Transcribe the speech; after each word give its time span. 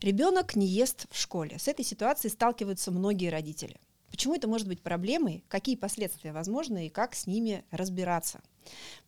Ребенок 0.00 0.54
не 0.54 0.66
ест 0.66 1.06
в 1.10 1.18
школе. 1.18 1.58
С 1.58 1.66
этой 1.66 1.84
ситуацией 1.84 2.30
сталкиваются 2.30 2.92
многие 2.92 3.30
родители. 3.30 3.80
Почему 4.10 4.36
это 4.36 4.46
может 4.46 4.68
быть 4.68 4.80
проблемой, 4.80 5.42
какие 5.48 5.74
последствия 5.74 6.32
возможны 6.32 6.86
и 6.86 6.88
как 6.88 7.16
с 7.16 7.26
ними 7.26 7.64
разбираться? 7.72 8.40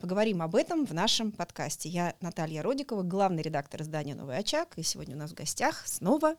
Поговорим 0.00 0.42
об 0.42 0.56
этом 0.56 0.84
в 0.84 0.92
нашем 0.92 1.30
подкасте. 1.30 1.88
Я 1.88 2.16
Наталья 2.21 2.61
Родикова, 2.62 3.04
главный 3.04 3.42
редактор 3.42 3.82
издания 3.82 4.16
«Новый 4.16 4.37
очаг», 4.37 4.72
и 4.76 4.82
сегодня 4.82 5.14
у 5.14 5.18
нас 5.18 5.30
в 5.30 5.34
гостях 5.34 5.87
снова 5.87 6.34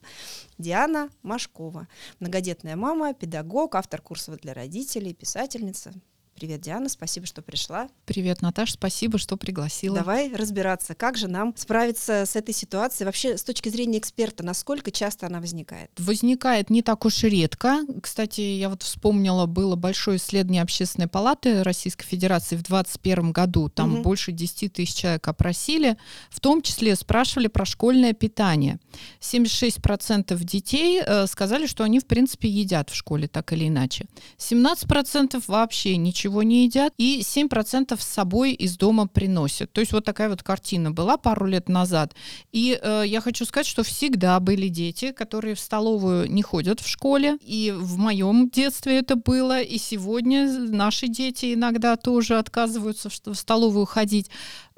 Диана 0.57 1.09
Машкова, 1.23 1.87
многодетная 2.19 2.75
мама, 2.75 3.13
педагог, 3.13 3.75
автор 3.75 4.01
курсов 4.01 4.37
для 4.41 4.53
родителей, 4.53 5.13
писательница. 5.13 5.93
Привет, 6.41 6.61
Диана, 6.61 6.89
спасибо, 6.89 7.27
что 7.27 7.43
пришла. 7.43 7.87
Привет, 8.07 8.41
Наташа, 8.41 8.73
спасибо, 8.73 9.19
что 9.19 9.37
пригласила. 9.37 9.95
Давай 9.97 10.33
разбираться, 10.33 10.95
как 10.95 11.15
же 11.15 11.27
нам 11.27 11.53
справиться 11.55 12.25
с 12.25 12.35
этой 12.35 12.51
ситуацией. 12.51 13.05
Вообще, 13.05 13.37
с 13.37 13.43
точки 13.43 13.69
зрения 13.69 13.99
эксперта, 13.99 14.43
насколько 14.43 14.89
часто 14.89 15.27
она 15.27 15.39
возникает? 15.39 15.91
Возникает 15.99 16.71
не 16.71 16.81
так 16.81 17.05
уж 17.05 17.23
и 17.25 17.29
редко. 17.29 17.81
Кстати, 18.01 18.41
я 18.41 18.69
вот 18.69 18.81
вспомнила, 18.81 19.45
было 19.45 19.75
большое 19.75 20.17
исследование 20.17 20.63
Общественной 20.63 21.07
палаты 21.07 21.61
Российской 21.61 22.05
Федерации 22.07 22.55
в 22.55 22.63
2021 22.63 23.33
году. 23.33 23.69
Там 23.69 23.93
угу. 23.93 24.01
больше 24.01 24.31
10 24.31 24.73
тысяч 24.73 24.95
человек 24.95 25.27
опросили. 25.27 25.95
В 26.31 26.39
том 26.39 26.63
числе 26.63 26.95
спрашивали 26.95 27.49
про 27.49 27.65
школьное 27.65 28.13
питание. 28.13 28.79
76% 29.19 30.43
детей 30.43 31.03
э, 31.05 31.27
сказали, 31.27 31.67
что 31.67 31.83
они, 31.83 31.99
в 31.99 32.07
принципе, 32.07 32.49
едят 32.49 32.89
в 32.89 32.95
школе 32.95 33.27
так 33.27 33.53
или 33.53 33.67
иначе. 33.67 34.07
17% 34.39 35.43
вообще 35.45 35.97
ничего 35.97 36.30
ничего 36.31 36.43
не 36.43 36.63
едят, 36.63 36.93
и 36.97 37.21
7% 37.21 37.99
с 37.99 38.03
собой 38.03 38.53
из 38.53 38.77
дома 38.77 39.07
приносят. 39.07 39.71
То 39.71 39.81
есть 39.81 39.93
вот 39.93 40.05
такая 40.05 40.29
вот 40.29 40.43
картина 40.43 40.91
была 40.91 41.17
пару 41.17 41.45
лет 41.45 41.69
назад. 41.69 42.15
И 42.51 42.79
э, 42.81 43.03
я 43.05 43.21
хочу 43.21 43.45
сказать, 43.45 43.67
что 43.67 43.83
всегда 43.83 44.39
были 44.39 44.69
дети, 44.69 45.11
которые 45.11 45.55
в 45.55 45.59
столовую 45.59 46.31
не 46.31 46.41
ходят 46.41 46.79
в 46.79 46.87
школе, 46.87 47.37
и 47.41 47.73
в 47.75 47.97
моем 47.97 48.49
детстве 48.49 48.99
это 48.99 49.15
было, 49.15 49.61
и 49.61 49.77
сегодня 49.77 50.47
наши 50.69 51.07
дети 51.07 51.53
иногда 51.53 51.95
тоже 51.95 52.37
отказываются 52.37 53.09
в 53.09 53.35
столовую 53.35 53.85
ходить. 53.85 54.29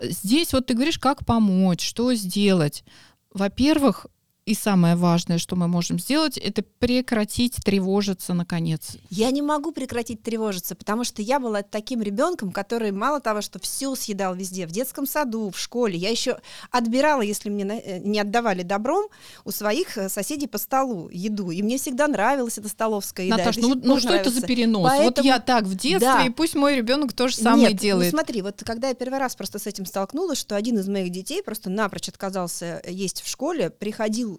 Здесь 0.02 0.54
вот 0.54 0.66
ты 0.66 0.74
говоришь, 0.74 1.00
как 1.00 1.26
помочь, 1.26 1.86
что 1.86 2.14
сделать. 2.16 2.84
Во-первых, 3.32 4.08
и 4.46 4.56
самое 4.56 4.96
важное, 4.96 5.38
что 5.38 5.56
мы 5.56 5.68
можем 5.68 6.00
сделать, 6.00 6.38
это 6.38 6.64
прекратить 6.80 7.56
тревожиться 7.64 8.34
наконец. 8.34 8.98
Я 9.10 9.32
не 9.32 9.42
могу 9.42 9.72
прекратить 9.72 10.22
тревожиться, 10.22 10.76
потому 10.76 11.06
что 11.06 11.22
я 11.22 11.40
была 11.40 11.62
таким 11.62 12.02
ребенком, 12.02 12.52
который 12.52 12.92
мало 12.92 13.22
того, 13.22 13.42
что 13.42 13.60
все 13.60 13.96
съедал 13.96 14.36
везде, 14.36 14.68
в 14.68 14.72
детском 14.72 15.06
саду, 15.06 15.50
в 15.50 15.58
школе, 15.58 15.98
я 15.98 16.10
еще 16.10 16.40
отбирала, 16.72 17.22
если 17.22 17.50
мне 17.50 17.64
э, 17.64 18.00
не 18.00 18.20
отдавали 18.20 18.64
добром, 18.64 19.08
у 19.46 19.52
своих 19.52 19.98
э, 19.98 20.10
соседей 20.10 20.48
по 20.48 20.58
столу 20.58 21.10
еду. 21.10 21.52
И 21.52 21.62
мне 21.62 21.78
всегда 21.78 22.08
нравилась 22.10 22.58
эта 22.58 22.68
столовская 22.68 23.28
еда. 23.28 23.38
Наташа, 23.38 23.62
ну, 23.62 23.76
ну 23.76 23.98
что 23.98 24.10
нравится. 24.10 24.32
это 24.32 24.42
за 24.42 24.46
перенос? 24.46 24.90
Поэтому... 24.90 25.08
Вот 25.08 25.20
я 25.24 25.40
так 25.40 25.64
в 25.64 25.76
детстве, 25.76 26.00
да. 26.00 26.26
и 26.26 26.30
пусть 26.30 26.56
мой 26.56 26.76
ребенок 26.76 27.14
тоже 27.14 27.38
самое 27.38 27.70
Нет, 27.70 27.80
делает. 27.80 28.12
Ну 28.12 28.18
смотри, 28.18 28.42
вот 28.42 28.62
когда 28.66 28.90
я 28.90 28.94
первый 28.94 29.20
раз 29.20 29.38
просто 29.38 29.58
с 29.60 29.68
этим 29.68 29.86
столкнулась, 29.86 30.38
что 30.38 30.58
один 30.58 30.78
из 30.78 30.88
моих 30.90 31.12
детей 31.12 31.42
просто 31.42 31.70
напрочь 31.70 32.10
отказался 32.10 32.82
есть 32.86 33.22
в 33.22 33.30
школе, 33.30 33.70
приходил 33.70 34.33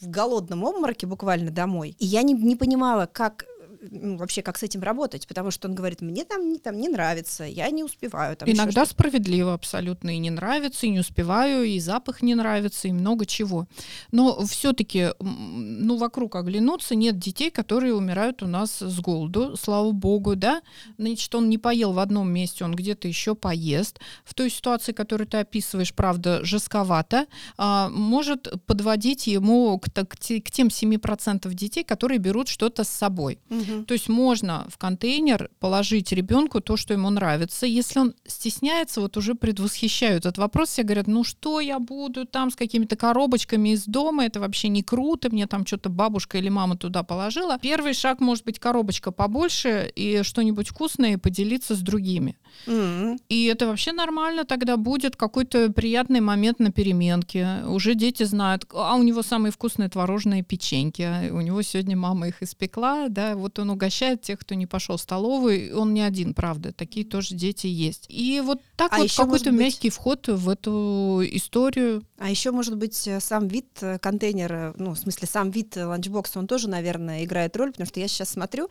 в 0.00 0.08
голодном 0.08 0.64
обмороке 0.64 1.06
буквально 1.06 1.50
домой. 1.50 1.96
И 1.98 2.06
я 2.06 2.22
не, 2.22 2.34
не 2.34 2.56
понимала, 2.56 3.06
как 3.06 3.46
ну, 3.90 4.16
вообще 4.16 4.42
как 4.42 4.58
с 4.58 4.62
этим 4.62 4.82
работать, 4.82 5.26
потому 5.26 5.50
что 5.50 5.68
он 5.68 5.74
говорит, 5.74 6.00
мне 6.00 6.24
там 6.24 6.50
не, 6.50 6.58
там 6.58 6.78
не 6.78 6.88
нравится, 6.88 7.44
я 7.44 7.70
не 7.70 7.84
успеваю. 7.84 8.36
Там 8.36 8.50
Иногда 8.50 8.84
справедливо 8.86 9.54
абсолютно 9.54 10.14
и 10.14 10.18
не 10.18 10.30
нравится, 10.30 10.86
и 10.86 10.90
не 10.90 11.00
успеваю, 11.00 11.64
и 11.64 11.78
запах 11.78 12.22
не 12.22 12.34
нравится, 12.34 12.88
и 12.88 12.92
много 12.92 13.26
чего. 13.26 13.66
Но 14.12 14.44
все-таки, 14.46 15.08
ну, 15.20 15.96
вокруг 15.96 16.36
оглянуться, 16.36 16.94
нет 16.94 17.18
детей, 17.18 17.50
которые 17.50 17.94
умирают 17.94 18.42
у 18.42 18.46
нас 18.46 18.80
с 18.80 19.00
голоду, 19.00 19.56
слава 19.56 19.92
богу, 19.92 20.36
да. 20.36 20.62
Значит, 20.98 21.34
он 21.34 21.48
не 21.48 21.58
поел 21.58 21.92
в 21.92 21.98
одном 21.98 22.30
месте, 22.30 22.64
он 22.64 22.74
где-то 22.74 23.08
еще 23.08 23.34
поест. 23.34 24.00
В 24.24 24.34
той 24.34 24.50
ситуации, 24.50 24.92
которую 24.92 25.26
ты 25.26 25.38
описываешь, 25.38 25.94
правда, 25.94 26.44
жестковато, 26.44 27.26
а, 27.56 27.88
может 27.88 28.52
подводить 28.66 29.26
ему 29.26 29.78
к, 29.78 29.88
к, 29.92 30.16
к 30.16 30.50
тем 30.50 30.68
7% 30.68 31.52
детей, 31.54 31.84
которые 31.84 32.18
берут 32.18 32.48
что-то 32.48 32.84
с 32.84 32.88
собой. 32.88 33.38
Угу. 33.50 33.67
Угу. 33.68 33.84
То 33.84 33.94
есть 33.94 34.08
можно 34.08 34.66
в 34.68 34.78
контейнер 34.78 35.50
положить 35.60 36.12
ребенку 36.12 36.60
то, 36.60 36.76
что 36.76 36.94
ему 36.94 37.10
нравится. 37.10 37.66
Если 37.66 37.98
он 37.98 38.14
стесняется, 38.26 39.00
вот 39.00 39.16
уже 39.16 39.34
предвосхищают 39.34 40.26
этот 40.26 40.38
вопрос, 40.38 40.70
все 40.70 40.82
говорят, 40.82 41.06
ну 41.06 41.24
что 41.24 41.60
я 41.60 41.78
буду 41.78 42.26
там 42.26 42.50
с 42.50 42.56
какими-то 42.56 42.96
коробочками 42.96 43.70
из 43.70 43.84
дома, 43.84 44.24
это 44.24 44.40
вообще 44.40 44.68
не 44.68 44.82
круто, 44.82 45.30
мне 45.30 45.46
там 45.46 45.66
что-то 45.66 45.88
бабушка 45.88 46.38
или 46.38 46.48
мама 46.48 46.76
туда 46.76 47.02
положила. 47.02 47.58
Первый 47.58 47.94
шаг 47.94 48.20
может 48.20 48.44
быть 48.44 48.58
коробочка 48.58 49.10
побольше 49.10 49.90
и 49.94 50.22
что-нибудь 50.22 50.68
вкусное 50.68 51.18
поделиться 51.18 51.74
с 51.74 51.80
другими. 51.80 52.36
Mm-hmm. 52.66 53.18
И 53.28 53.44
это 53.44 53.66
вообще 53.66 53.92
нормально, 53.92 54.44
тогда 54.44 54.76
будет 54.76 55.16
какой-то 55.16 55.70
приятный 55.72 56.20
момент 56.20 56.58
на 56.58 56.72
переменке. 56.72 57.62
Уже 57.66 57.94
дети 57.94 58.24
знают, 58.24 58.66
а 58.72 58.94
у 58.94 59.02
него 59.02 59.22
самые 59.22 59.52
вкусные 59.52 59.88
творожные 59.88 60.42
печеньки, 60.42 61.30
у 61.30 61.40
него 61.40 61.62
сегодня 61.62 61.96
мама 61.96 62.28
их 62.28 62.42
испекла, 62.42 63.08
да, 63.08 63.34
вот 63.34 63.57
он 63.58 63.70
угощает 63.70 64.22
тех, 64.22 64.38
кто 64.38 64.54
не 64.54 64.66
пошел 64.66 64.96
в 64.96 65.00
столовую, 65.00 65.78
он 65.78 65.94
не 65.94 66.02
один, 66.02 66.34
правда, 66.34 66.72
такие 66.72 67.04
тоже 67.04 67.34
дети 67.34 67.66
есть. 67.66 68.06
И 68.08 68.40
вот 68.40 68.60
так 68.76 68.92
а 68.92 68.98
вот 68.98 69.12
какой-то 69.12 69.50
мягкий 69.50 69.88
быть... 69.88 69.94
вход 69.94 70.28
в 70.28 70.48
эту 70.48 71.22
историю. 71.24 72.04
А 72.18 72.30
еще, 72.30 72.50
может 72.50 72.76
быть, 72.76 73.06
э, 73.06 73.20
сам 73.20 73.48
вид 73.48 73.66
э, 73.80 73.98
контейнера, 73.98 74.74
ну, 74.76 74.92
в 74.92 74.98
смысле, 74.98 75.28
сам 75.28 75.50
вид 75.50 75.76
ланчбокса, 75.76 76.38
он 76.38 76.46
тоже, 76.46 76.68
наверное, 76.68 77.24
играет 77.24 77.56
роль, 77.56 77.72
потому 77.72 77.86
что 77.86 78.00
я 78.00 78.08
сейчас 78.08 78.30
смотрю 78.30 78.68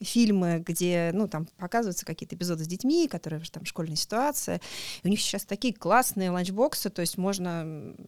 фильмы, 0.00 0.62
где, 0.66 1.10
ну, 1.14 1.28
там 1.28 1.46
показываются 1.58 2.04
какие-то 2.06 2.36
эпизоды 2.36 2.64
с 2.64 2.66
детьми, 2.66 3.08
которые 3.08 3.40
там 3.50 3.64
школьная 3.64 3.96
ситуация. 3.96 4.60
И 5.02 5.06
у 5.06 5.10
них 5.10 5.20
сейчас 5.20 5.44
такие 5.44 5.74
классные 5.74 6.30
ланчбоксы, 6.30 6.90
то 6.90 7.00
есть 7.00 7.18
можно, 7.18 7.64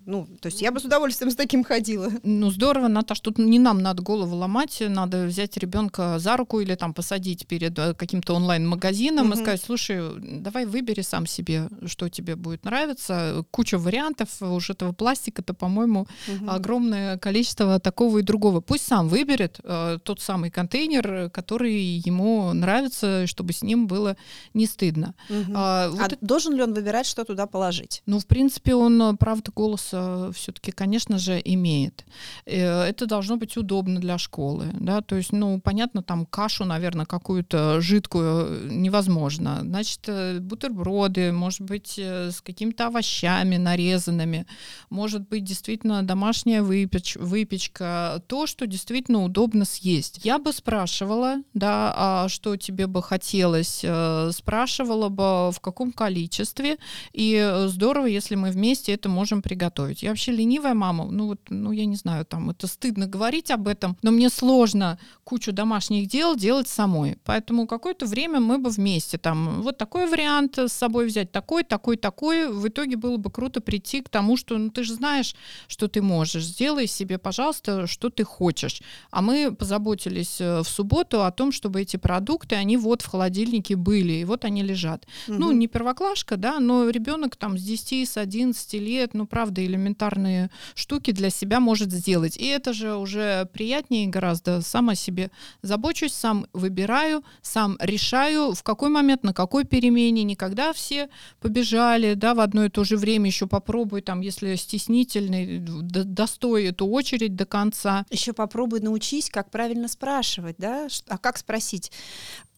ну, 0.06 0.26
то 0.40 0.46
есть 0.46 0.60
я 0.60 0.72
бы 0.72 0.80
с 0.80 0.84
удовольствием 0.84 1.30
с 1.30 1.36
таким 1.36 1.64
ходила. 1.64 2.10
Ну, 2.22 2.50
здорово, 2.50 2.88
Наташ, 2.88 3.20
тут 3.20 3.38
не 3.38 3.58
нам 3.58 3.82
надо 3.82 4.02
голову 4.02 4.36
ломать, 4.36 4.82
надо 4.86 5.26
взять 5.26 5.56
ребенка 5.56 6.18
за 6.22 6.36
руку 6.36 6.60
или 6.60 6.74
там 6.74 6.94
посадить 6.94 7.46
перед 7.46 7.78
э, 7.78 7.94
каким-то 7.94 8.34
онлайн-магазином 8.34 9.26
угу. 9.30 9.34
и 9.34 9.40
сказать, 9.40 9.62
слушай, 9.64 10.00
давай 10.18 10.66
выбери 10.66 11.02
сам 11.02 11.26
себе, 11.26 11.68
что 11.86 12.08
тебе 12.08 12.36
будет 12.36 12.64
нравиться. 12.64 13.44
Куча 13.50 13.78
вариантов, 13.78 14.28
уже 14.40 14.72
этого 14.72 14.92
пластика-то, 14.92 15.54
по-моему, 15.54 16.06
угу. 16.28 16.50
огромное 16.50 17.18
количество 17.18 17.78
такого 17.80 18.18
и 18.18 18.22
другого. 18.22 18.60
Пусть 18.60 18.86
сам 18.86 19.08
выберет 19.08 19.60
э, 19.62 19.98
тот 20.02 20.20
самый 20.20 20.50
контейнер, 20.50 21.30
который 21.30 21.74
ему 21.74 22.52
нравится, 22.52 23.26
чтобы 23.26 23.52
с 23.52 23.62
ним 23.62 23.86
было 23.86 24.16
не 24.54 24.66
стыдно. 24.66 25.14
Угу. 25.28 25.52
А, 25.54 25.88
вот 25.90 26.00
а 26.00 26.06
это... 26.06 26.16
должен 26.20 26.54
ли 26.54 26.62
он 26.62 26.74
выбирать, 26.74 27.06
что 27.06 27.24
туда 27.24 27.46
положить? 27.46 28.02
Ну, 28.06 28.18
в 28.18 28.26
принципе, 28.26 28.74
он, 28.74 29.00
э, 29.02 29.14
правда, 29.16 29.52
голоса 29.54 30.30
все-таки, 30.32 30.72
конечно 30.72 31.18
же, 31.18 31.40
имеет. 31.44 32.04
Э, 32.46 32.82
это 32.82 33.06
должно 33.06 33.36
быть 33.36 33.56
удобно 33.56 34.00
для 34.00 34.18
школы, 34.18 34.66
да, 34.72 35.00
то 35.00 35.16
есть, 35.16 35.32
ну, 35.32 35.60
понятно, 35.60 36.02
там 36.12 36.26
кашу, 36.26 36.66
наверное, 36.66 37.06
какую-то 37.06 37.80
жидкую 37.80 38.70
невозможно. 38.70 39.60
Значит, 39.62 40.42
бутерброды, 40.42 41.32
может 41.32 41.62
быть, 41.62 41.98
с 41.98 42.42
какими-то 42.42 42.88
овощами 42.88 43.56
нарезанными, 43.56 44.46
может 44.90 45.26
быть 45.26 45.42
действительно 45.42 46.02
домашняя 46.02 46.62
выпеч, 46.62 47.16
выпечка, 47.16 48.22
то, 48.26 48.46
что 48.46 48.66
действительно 48.66 49.24
удобно 49.24 49.64
съесть. 49.64 50.20
Я 50.22 50.38
бы 50.38 50.52
спрашивала, 50.52 51.36
да, 51.54 51.94
а 51.96 52.28
что 52.28 52.58
тебе 52.58 52.86
бы 52.86 53.02
хотелось, 53.02 53.80
э, 53.82 54.32
спрашивала 54.34 55.08
бы 55.08 55.50
в 55.50 55.60
каком 55.62 55.92
количестве, 55.92 56.76
и 57.14 57.64
здорово, 57.68 58.04
если 58.04 58.34
мы 58.34 58.50
вместе 58.50 58.92
это 58.92 59.08
можем 59.08 59.40
приготовить. 59.40 60.02
Я 60.02 60.10
вообще 60.10 60.32
ленивая 60.32 60.74
мама, 60.74 61.06
ну 61.10 61.28
вот, 61.28 61.40
ну 61.48 61.72
я 61.72 61.86
не 61.86 61.96
знаю, 61.96 62.26
там 62.26 62.50
это 62.50 62.66
стыдно 62.66 63.06
говорить 63.06 63.50
об 63.50 63.66
этом, 63.66 63.96
но 64.02 64.10
мне 64.10 64.28
сложно 64.28 64.98
кучу 65.24 65.52
домашних 66.02 66.08
дел 66.08 66.36
делать 66.36 66.68
самой, 66.68 67.16
поэтому 67.24 67.66
какое-то 67.66 68.06
время 68.06 68.40
мы 68.40 68.58
бы 68.58 68.70
вместе 68.70 69.18
там 69.18 69.62
вот 69.62 69.78
такой 69.78 70.06
вариант 70.06 70.58
с 70.58 70.72
собой 70.72 71.06
взять, 71.06 71.32
такой, 71.32 71.64
такой, 71.64 71.96
такой, 71.96 72.48
в 72.48 72.66
итоге 72.66 72.96
было 72.96 73.16
бы 73.16 73.30
круто 73.30 73.60
прийти 73.60 74.00
к 74.00 74.08
тому, 74.08 74.36
что 74.36 74.58
ну 74.58 74.70
ты 74.70 74.84
же 74.84 74.94
знаешь, 74.94 75.34
что 75.68 75.88
ты 75.88 76.02
можешь, 76.02 76.44
сделай 76.44 76.86
себе, 76.86 77.18
пожалуйста, 77.18 77.86
что 77.86 78.08
ты 78.08 78.24
хочешь. 78.24 78.82
А 79.10 79.22
мы 79.22 79.54
позаботились 79.54 80.40
э, 80.40 80.60
в 80.60 80.68
субботу 80.68 81.22
о 81.22 81.30
том, 81.30 81.52
чтобы 81.52 81.80
эти 81.80 81.98
продукты, 81.98 82.56
они 82.56 82.76
вот 82.76 83.02
в 83.02 83.06
холодильнике 83.06 83.76
были, 83.76 84.12
и 84.12 84.24
вот 84.24 84.44
они 84.44 84.62
лежат. 84.62 85.06
Угу. 85.28 85.38
Ну, 85.38 85.52
не 85.52 85.66
первоклашка, 85.66 86.36
да, 86.36 86.60
но 86.60 86.90
ребенок 86.90 87.36
там 87.36 87.58
с 87.58 87.62
10, 87.62 88.08
с 88.08 88.16
11 88.16 88.74
лет, 88.74 89.14
ну, 89.14 89.26
правда, 89.26 89.64
элементарные 89.64 90.50
штуки 90.74 91.12
для 91.12 91.30
себя 91.30 91.60
может 91.60 91.92
сделать. 91.92 92.36
И 92.36 92.46
это 92.46 92.72
же 92.72 92.94
уже 92.94 93.46
приятнее 93.52 94.06
гораздо 94.08 94.60
сам 94.62 94.88
о 94.88 94.94
себе 94.94 95.30
заботиться 95.62 95.91
забочусь, 95.92 96.14
сам 96.14 96.46
выбираю, 96.52 97.22
сам 97.42 97.76
решаю, 97.80 98.54
в 98.54 98.62
какой 98.62 98.88
момент, 98.88 99.22
на 99.24 99.34
какой 99.34 99.64
перемене. 99.64 100.24
Никогда 100.24 100.72
все 100.72 101.08
побежали, 101.40 102.14
да, 102.14 102.34
в 102.34 102.40
одно 102.40 102.64
и 102.64 102.68
то 102.68 102.84
же 102.84 102.96
время 102.96 103.26
еще 103.26 103.46
попробуй, 103.46 104.00
там, 104.00 104.20
если 104.20 104.54
стеснительный, 104.56 105.58
достой 105.58 106.66
эту 106.66 106.86
очередь 106.86 107.36
до 107.36 107.44
конца. 107.44 108.06
Еще 108.10 108.32
попробуй 108.32 108.80
научись, 108.80 109.28
как 109.30 109.50
правильно 109.50 109.88
спрашивать, 109.88 110.56
да, 110.58 110.88
а 111.08 111.18
как 111.18 111.36
спросить? 111.36 111.92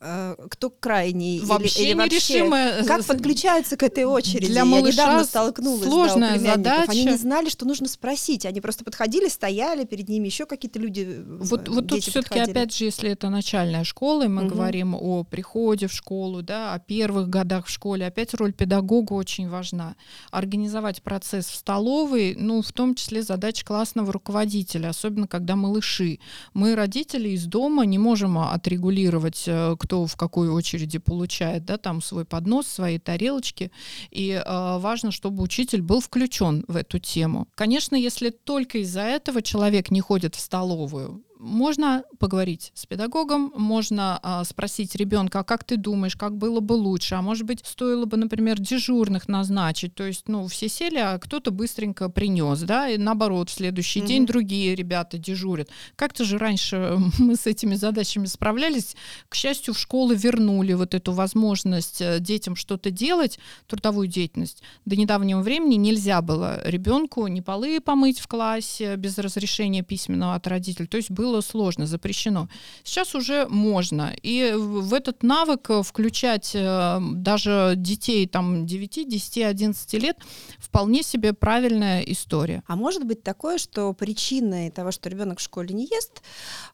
Э, 0.06 0.36
кто 0.50 0.68
крайний 0.68 1.40
вообще 1.40 1.84
или, 1.84 1.88
или 1.92 1.94
нерешимая 1.94 2.82
вообще, 2.82 2.88
как 2.88 3.06
подключаются 3.06 3.78
к 3.78 3.82
этой 3.82 4.04
очереди. 4.04 4.48
Для 4.48 4.66
малыша 4.66 4.88
Я 4.88 4.92
недавно 4.92 5.24
столкнулась 5.24 5.88
сложная 5.88 6.38
да, 6.38 6.52
задача. 6.56 6.90
Они 6.90 7.04
не 7.06 7.16
знали, 7.16 7.48
что 7.48 7.64
нужно 7.64 7.88
спросить. 7.88 8.44
Они 8.44 8.60
просто 8.60 8.84
подходили, 8.84 9.28
стояли, 9.28 9.84
перед 9.84 10.10
ними 10.10 10.26
еще 10.26 10.44
какие-то 10.44 10.78
люди. 10.78 11.06
Э, 11.08 11.22
вот, 11.40 11.68
вот 11.68 11.88
тут 11.88 12.02
все-таки, 12.02 12.38
опять 12.38 12.76
же, 12.76 12.84
если 12.84 13.10
это 13.10 13.30
начальная 13.30 13.82
школа, 13.84 14.24
и 14.24 14.28
мы 14.28 14.42
угу. 14.42 14.56
говорим 14.56 14.94
о 14.94 15.24
приходе 15.24 15.86
в 15.86 15.92
школу, 15.92 16.42
да, 16.42 16.74
о 16.74 16.78
первых 16.80 17.30
годах 17.30 17.66
в 17.66 17.70
школе, 17.70 18.06
опять 18.06 18.34
роль 18.34 18.52
педагога 18.52 19.14
очень 19.14 19.48
важна. 19.48 19.96
Организовать 20.30 21.02
процесс 21.02 21.46
в 21.46 21.54
столовой, 21.54 22.36
ну, 22.38 22.60
в 22.60 22.72
том 22.72 22.94
числе 22.94 23.22
задача 23.22 23.64
классного 23.64 24.12
руководителя, 24.12 24.88
особенно 24.88 25.26
когда 25.26 25.56
малыши. 25.56 26.18
Мы, 26.52 26.74
родители, 26.74 27.30
из 27.30 27.46
дома 27.46 27.86
не 27.86 27.96
можем 27.96 28.36
отрегулировать, 28.36 29.44
э, 29.46 29.76
кто 29.78 29.93
кто 29.94 30.06
в 30.06 30.16
какой 30.16 30.48
очереди 30.48 30.98
получает, 30.98 31.64
да, 31.64 31.76
там 31.76 32.02
свой 32.02 32.24
поднос, 32.24 32.66
свои 32.66 32.98
тарелочки. 32.98 33.70
И 34.10 34.30
э, 34.30 34.78
важно, 34.78 35.12
чтобы 35.12 35.42
учитель 35.42 35.82
был 35.82 36.00
включен 36.00 36.64
в 36.66 36.76
эту 36.76 36.98
тему. 36.98 37.46
Конечно, 37.54 37.94
если 37.94 38.30
только 38.30 38.78
из-за 38.78 39.02
этого 39.02 39.40
человек 39.40 39.92
не 39.92 40.00
ходит 40.00 40.34
в 40.34 40.40
столовую, 40.40 41.22
можно 41.38 42.04
поговорить 42.18 42.72
с 42.74 42.86
педагогом, 42.86 43.52
можно 43.56 44.18
а, 44.22 44.44
спросить 44.44 44.94
ребенка, 44.94 45.40
а 45.40 45.44
как 45.44 45.64
ты 45.64 45.76
думаешь, 45.76 46.16
как 46.16 46.36
было 46.36 46.60
бы 46.60 46.74
лучше, 46.74 47.16
а 47.16 47.22
может 47.22 47.44
быть 47.44 47.60
стоило 47.64 48.04
бы, 48.06 48.16
например, 48.16 48.58
дежурных 48.60 49.28
назначить, 49.28 49.94
то 49.94 50.04
есть, 50.04 50.28
ну, 50.28 50.46
все 50.46 50.68
сели, 50.68 50.98
а 50.98 51.18
кто-то 51.18 51.50
быстренько 51.50 52.08
принес, 52.08 52.60
да, 52.60 52.88
и 52.88 52.98
наоборот, 52.98 53.50
в 53.50 53.52
следующий 53.52 54.00
mm-hmm. 54.00 54.06
день 54.06 54.26
другие 54.26 54.74
ребята 54.74 55.18
дежурят. 55.18 55.68
Как-то 55.96 56.24
же 56.24 56.38
раньше 56.38 56.98
мы 57.18 57.36
с 57.36 57.46
этими 57.46 57.74
задачами 57.74 58.26
справлялись, 58.26 58.96
к 59.28 59.34
счастью, 59.34 59.74
в 59.74 59.78
школы 59.78 60.14
вернули 60.14 60.72
вот 60.72 60.94
эту 60.94 61.12
возможность 61.12 62.00
э, 62.00 62.20
детям 62.20 62.56
что-то 62.56 62.90
делать, 62.90 63.38
трудовую 63.66 64.06
деятельность. 64.08 64.62
До 64.84 64.96
недавнего 64.96 65.40
времени 65.40 65.74
нельзя 65.74 66.22
было 66.22 66.60
ребенку 66.64 67.26
не 67.26 67.42
полы 67.42 67.80
помыть 67.80 68.20
в 68.20 68.28
классе 68.28 68.96
без 68.96 69.18
разрешения 69.18 69.82
письменного 69.82 70.34
от 70.34 70.46
родителей, 70.46 70.86
то 70.86 70.96
есть 70.96 71.10
было 71.10 71.33
было 71.34 71.40
сложно, 71.40 71.86
запрещено. 71.86 72.48
Сейчас 72.84 73.14
уже 73.14 73.46
можно. 73.48 74.14
И 74.22 74.52
в 74.56 74.94
этот 74.94 75.22
навык 75.22 75.70
включать 75.82 76.52
э, 76.54 76.98
даже 77.00 77.74
детей 77.76 78.28
там 78.28 78.66
9, 78.66 79.08
10, 79.08 79.38
11 79.38 79.94
лет 79.94 80.16
вполне 80.58 81.02
себе 81.02 81.32
правильная 81.32 82.02
история. 82.02 82.62
А 82.66 82.76
может 82.76 83.04
быть 83.04 83.22
такое, 83.22 83.58
что 83.58 83.92
причиной 83.92 84.70
того, 84.70 84.92
что 84.92 85.08
ребенок 85.08 85.38
в 85.38 85.42
школе 85.42 85.74
не 85.74 85.86
ест, 85.86 86.22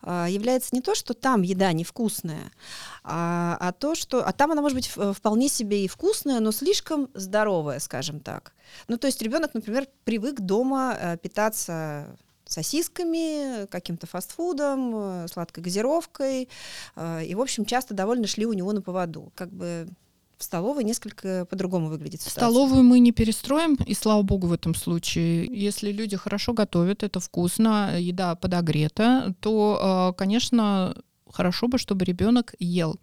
э, 0.02 0.26
является 0.28 0.74
не 0.74 0.82
то, 0.82 0.94
что 0.94 1.14
там 1.14 1.42
еда 1.42 1.72
невкусная, 1.72 2.52
а, 3.02 3.56
а 3.60 3.72
то, 3.72 3.94
что... 3.94 4.22
А 4.26 4.32
там 4.32 4.52
она 4.52 4.60
может 4.60 4.76
быть 4.76 4.88
вполне 5.16 5.48
себе 5.48 5.84
и 5.84 5.88
вкусная, 5.88 6.40
но 6.40 6.52
слишком 6.52 7.08
здоровая, 7.14 7.78
скажем 7.78 8.20
так. 8.20 8.52
Ну, 8.88 8.98
то 8.98 9.06
есть 9.06 9.22
ребенок, 9.22 9.54
например, 9.54 9.86
привык 10.04 10.40
дома 10.40 10.96
э, 11.00 11.16
питаться 11.16 12.16
сосисками, 12.50 13.66
каким-то 13.66 14.06
фастфудом, 14.06 14.92
э, 14.94 15.26
сладкой 15.32 15.62
газировкой. 15.62 16.48
Э, 16.96 17.24
и, 17.24 17.34
в 17.34 17.40
общем, 17.40 17.64
часто 17.64 17.94
довольно 17.94 18.26
шли 18.26 18.46
у 18.46 18.52
него 18.52 18.72
на 18.72 18.82
поводу. 18.82 19.32
Как 19.34 19.52
бы 19.52 19.88
в 20.40 20.44
столовой 20.44 20.84
несколько 20.84 21.44
по-другому 21.44 21.88
выглядит 21.88 22.22
ситуация. 22.22 22.40
Столовую 22.40 22.82
мы 22.82 22.98
не 22.98 23.12
перестроим, 23.12 23.74
и 23.74 23.94
слава 23.94 24.22
богу 24.22 24.46
в 24.46 24.52
этом 24.54 24.74
случае. 24.74 25.44
Если 25.44 25.92
люди 25.92 26.16
хорошо 26.16 26.54
готовят, 26.54 27.02
это 27.02 27.20
вкусно, 27.20 27.98
еда 27.98 28.34
подогрета, 28.34 29.34
то, 29.40 30.12
э, 30.12 30.18
конечно, 30.18 30.96
хорошо 31.32 31.68
бы, 31.68 31.78
чтобы 31.78 32.04
ребенок 32.04 32.54
ел. 32.58 32.96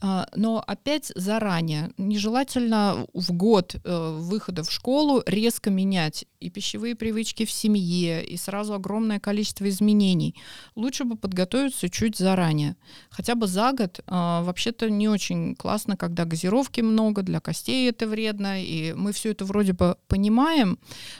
А, 0.00 0.26
но 0.34 0.62
опять 0.66 1.12
заранее, 1.14 1.90
нежелательно 1.98 3.06
в 3.12 3.32
год 3.32 3.76
э, 3.84 4.18
выхода 4.18 4.62
в 4.62 4.70
школу 4.70 5.22
резко 5.26 5.70
менять 5.70 6.26
и 6.40 6.50
пищевые 6.50 6.94
привычки 6.94 7.44
в 7.44 7.50
семье, 7.50 8.24
и 8.24 8.36
сразу 8.36 8.74
огромное 8.74 9.20
количество 9.20 9.68
изменений. 9.68 10.34
Лучше 10.74 11.04
бы 11.04 11.16
подготовиться 11.16 11.88
чуть 11.88 12.16
заранее. 12.16 12.76
Хотя 13.10 13.34
бы 13.34 13.46
за 13.46 13.72
год. 13.72 14.00
А, 14.06 14.42
вообще-то 14.42 14.90
не 14.90 15.08
очень 15.08 15.54
классно, 15.54 15.96
когда 15.96 16.24
газировки 16.24 16.80
много, 16.80 17.22
для 17.22 17.40
костей 17.40 17.88
это 17.88 18.06
вредно, 18.06 18.62
и 18.62 18.92
мы 18.94 19.12
все 19.12 19.30
это 19.30 19.44
вроде 19.44 19.72
бы 19.72 19.96
понимаем, 20.08 20.78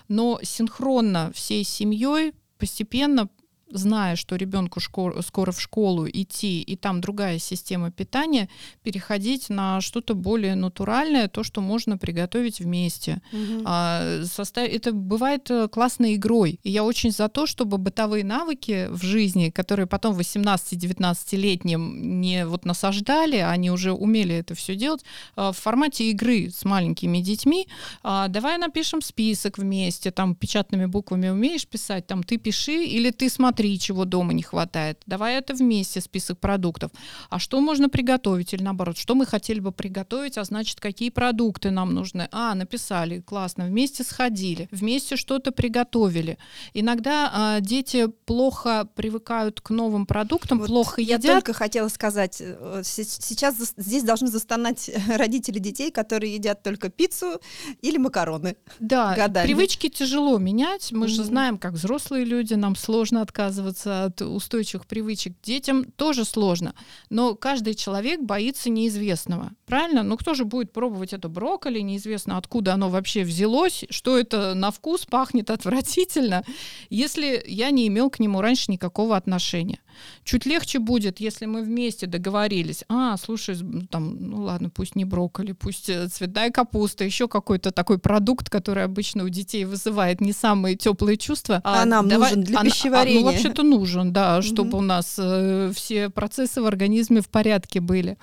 но 0.09 0.41
синхронно 0.43 1.31
всей 1.33 1.65
семьей 1.65 2.33
постепенно 2.59 3.29
зная, 3.73 4.17
что 4.17 4.37
ребенку 4.37 4.81
скоро 4.81 5.53
в 5.53 5.61
школу 5.61 6.09
идти, 6.09 6.63
и 6.63 6.77
там 6.77 7.01
другая 7.01 7.39
система 7.39 7.91
питания, 7.91 8.49
переходить 8.83 9.49
на 9.49 9.81
что-то 9.81 10.15
более 10.15 10.55
натуральное, 10.55 11.29
то, 11.29 11.43
что 11.43 11.61
можно 11.61 11.99
приготовить 11.99 12.61
вместе. 12.61 13.21
Угу. 13.33 13.63
А, 13.65 14.23
состав... 14.25 14.69
Это 14.69 14.93
бывает 14.93 15.51
э, 15.51 15.69
классной 15.69 16.15
игрой. 16.15 16.61
И 16.63 16.71
я 16.71 16.85
очень 16.85 17.11
за 17.11 17.29
то, 17.29 17.47
чтобы 17.47 17.79
бытовые 17.79 18.25
навыки 18.25 18.89
в 18.91 19.03
жизни, 19.03 19.51
которые 19.51 19.87
потом 19.87 20.19
18-19-летним 20.19 22.21
не 22.21 22.47
вот 22.47 22.65
насаждали, 22.65 23.37
они 23.37 23.71
уже 23.71 23.93
умели 23.93 24.35
это 24.35 24.55
все 24.55 24.77
делать, 24.77 25.05
а, 25.37 25.53
в 25.53 25.59
формате 25.59 26.11
игры 26.11 26.51
с 26.51 26.65
маленькими 26.65 27.19
детьми. 27.19 27.67
А, 28.03 28.29
давай 28.29 28.59
напишем 28.59 29.03
список 29.03 29.59
вместе, 29.59 30.11
там 30.11 30.35
печатными 30.35 30.87
буквами 30.87 31.29
умеешь 31.29 31.67
писать, 31.67 32.07
там 32.07 32.23
ты 32.23 32.37
пиши 32.37 32.85
или 32.85 33.11
ты 33.11 33.29
смотри 33.29 33.62
смотри, 33.63 33.79
чего 33.79 34.05
дома 34.05 34.33
не 34.33 34.43
хватает. 34.43 35.01
Давай 35.07 35.37
это 35.37 35.55
вместе, 35.55 36.01
список 36.01 36.39
продуктов. 36.39 36.91
А 37.31 37.39
что 37.39 37.61
можно 37.61 37.89
приготовить? 37.89 38.53
Или 38.55 38.63
наоборот, 38.63 38.99
что 38.99 39.15
мы 39.15 39.25
хотели 39.25 39.61
бы 39.61 39.71
приготовить, 39.71 40.37
а 40.37 40.45
значит, 40.45 40.81
какие 40.81 41.11
продукты 41.11 41.71
нам 41.71 41.95
нужны? 41.95 42.29
А, 42.33 42.55
написали, 42.55 43.21
классно, 43.21 43.67
вместе 43.67 44.03
сходили, 44.03 44.69
вместе 44.73 45.17
что-то 45.17 45.53
приготовили. 45.53 46.39
Иногда 46.75 47.31
а, 47.33 47.61
дети 47.61 48.09
плохо 48.27 48.89
привыкают 48.97 49.61
к 49.61 49.71
новым 49.71 50.07
продуктам, 50.07 50.59
вот 50.59 50.67
плохо 50.67 51.01
едят. 51.01 51.25
Я 51.25 51.35
только 51.35 51.53
хотела 51.53 51.89
сказать, 51.89 52.39
э, 52.41 52.83
сейчас 52.85 53.75
здесь 53.77 54.03
должны 54.03 54.27
застонать 54.27 54.91
родители 55.17 55.61
детей, 55.61 55.93
которые 55.93 56.35
едят 56.35 56.65
только 56.65 56.89
пиццу 56.91 57.41
или 57.81 57.97
макароны. 57.97 58.57
Да, 58.81 59.15
годами. 59.15 59.47
привычки 59.47 59.89
тяжело 59.89 60.39
менять. 60.39 60.91
Мы 60.91 61.07
mm-hmm. 61.07 61.09
же 61.09 61.25
знаем, 61.25 61.59
как 61.59 61.75
взрослые 61.75 62.25
люди, 62.25 62.55
нам 62.55 62.75
сложно 62.75 63.23
отказываться 63.23 63.52
отказываться 63.53 64.05
от 64.05 64.23
устойчивых 64.23 64.87
привычек. 64.87 65.35
Детям 65.43 65.85
тоже 65.85 66.25
сложно, 66.25 66.75
но 67.11 67.35
каждый 67.35 67.75
человек 67.75 68.21
боится 68.21 68.71
неизвестного. 68.71 69.51
Правильно? 69.67 70.03
Ну 70.03 70.17
кто 70.17 70.35
же 70.35 70.45
будет 70.45 70.73
пробовать 70.73 71.13
это 71.13 71.29
брокколи, 71.29 71.81
неизвестно 71.81 72.39
откуда 72.39 72.75
оно 72.75 72.89
вообще 72.89 73.25
взялось, 73.25 73.85
что 73.91 74.19
это 74.19 74.55
на 74.55 74.71
вкус 74.71 75.05
пахнет 75.05 75.51
отвратительно, 75.51 76.45
если 76.89 77.43
я 77.47 77.71
не 77.71 77.87
имел 77.89 78.09
к 78.11 78.21
нему 78.21 78.41
раньше 78.41 78.71
никакого 78.71 79.17
отношения. 79.17 79.81
Чуть 80.25 80.47
легче 80.47 80.79
будет, 80.79 81.21
если 81.21 81.47
мы 81.47 81.63
вместе 81.63 82.07
договорились. 82.07 82.85
А, 82.89 83.17
слушай, 83.17 83.57
там, 83.91 84.17
ну 84.19 84.43
ладно, 84.43 84.71
пусть 84.71 84.97
не 84.97 85.05
брокколи, 85.05 85.53
пусть 85.53 85.89
э, 85.89 86.09
цветная 86.09 86.51
капуста, 86.51 87.05
еще 87.05 87.29
какой-то 87.29 87.71
такой 87.71 87.99
продукт, 87.99 88.51
который 88.51 88.85
обычно 88.85 89.25
у 89.25 89.29
детей 89.29 89.65
вызывает 89.65 90.21
не 90.21 90.33
самые 90.33 90.77
теплые 90.77 91.17
чувства. 91.17 91.61
А, 91.65 91.83
а 91.83 91.85
нам 91.85 92.09
давай, 92.09 92.31
нужен 92.31 92.45
для 92.45 92.61
а, 92.61 92.65
пищеварения. 92.65 93.21
А, 93.21 93.25
ну, 93.25 93.31
вообще-то 93.31 93.63
нужен, 93.63 94.13
да, 94.13 94.43
чтобы 94.43 94.79
у 94.79 94.81
нас 94.81 95.17
э, 95.19 95.73
все 95.75 96.09
процессы 96.09 96.61
в 96.63 96.67
организме 96.67 97.21
в 97.21 97.29
порядке 97.29 97.81
были. 97.81 98.17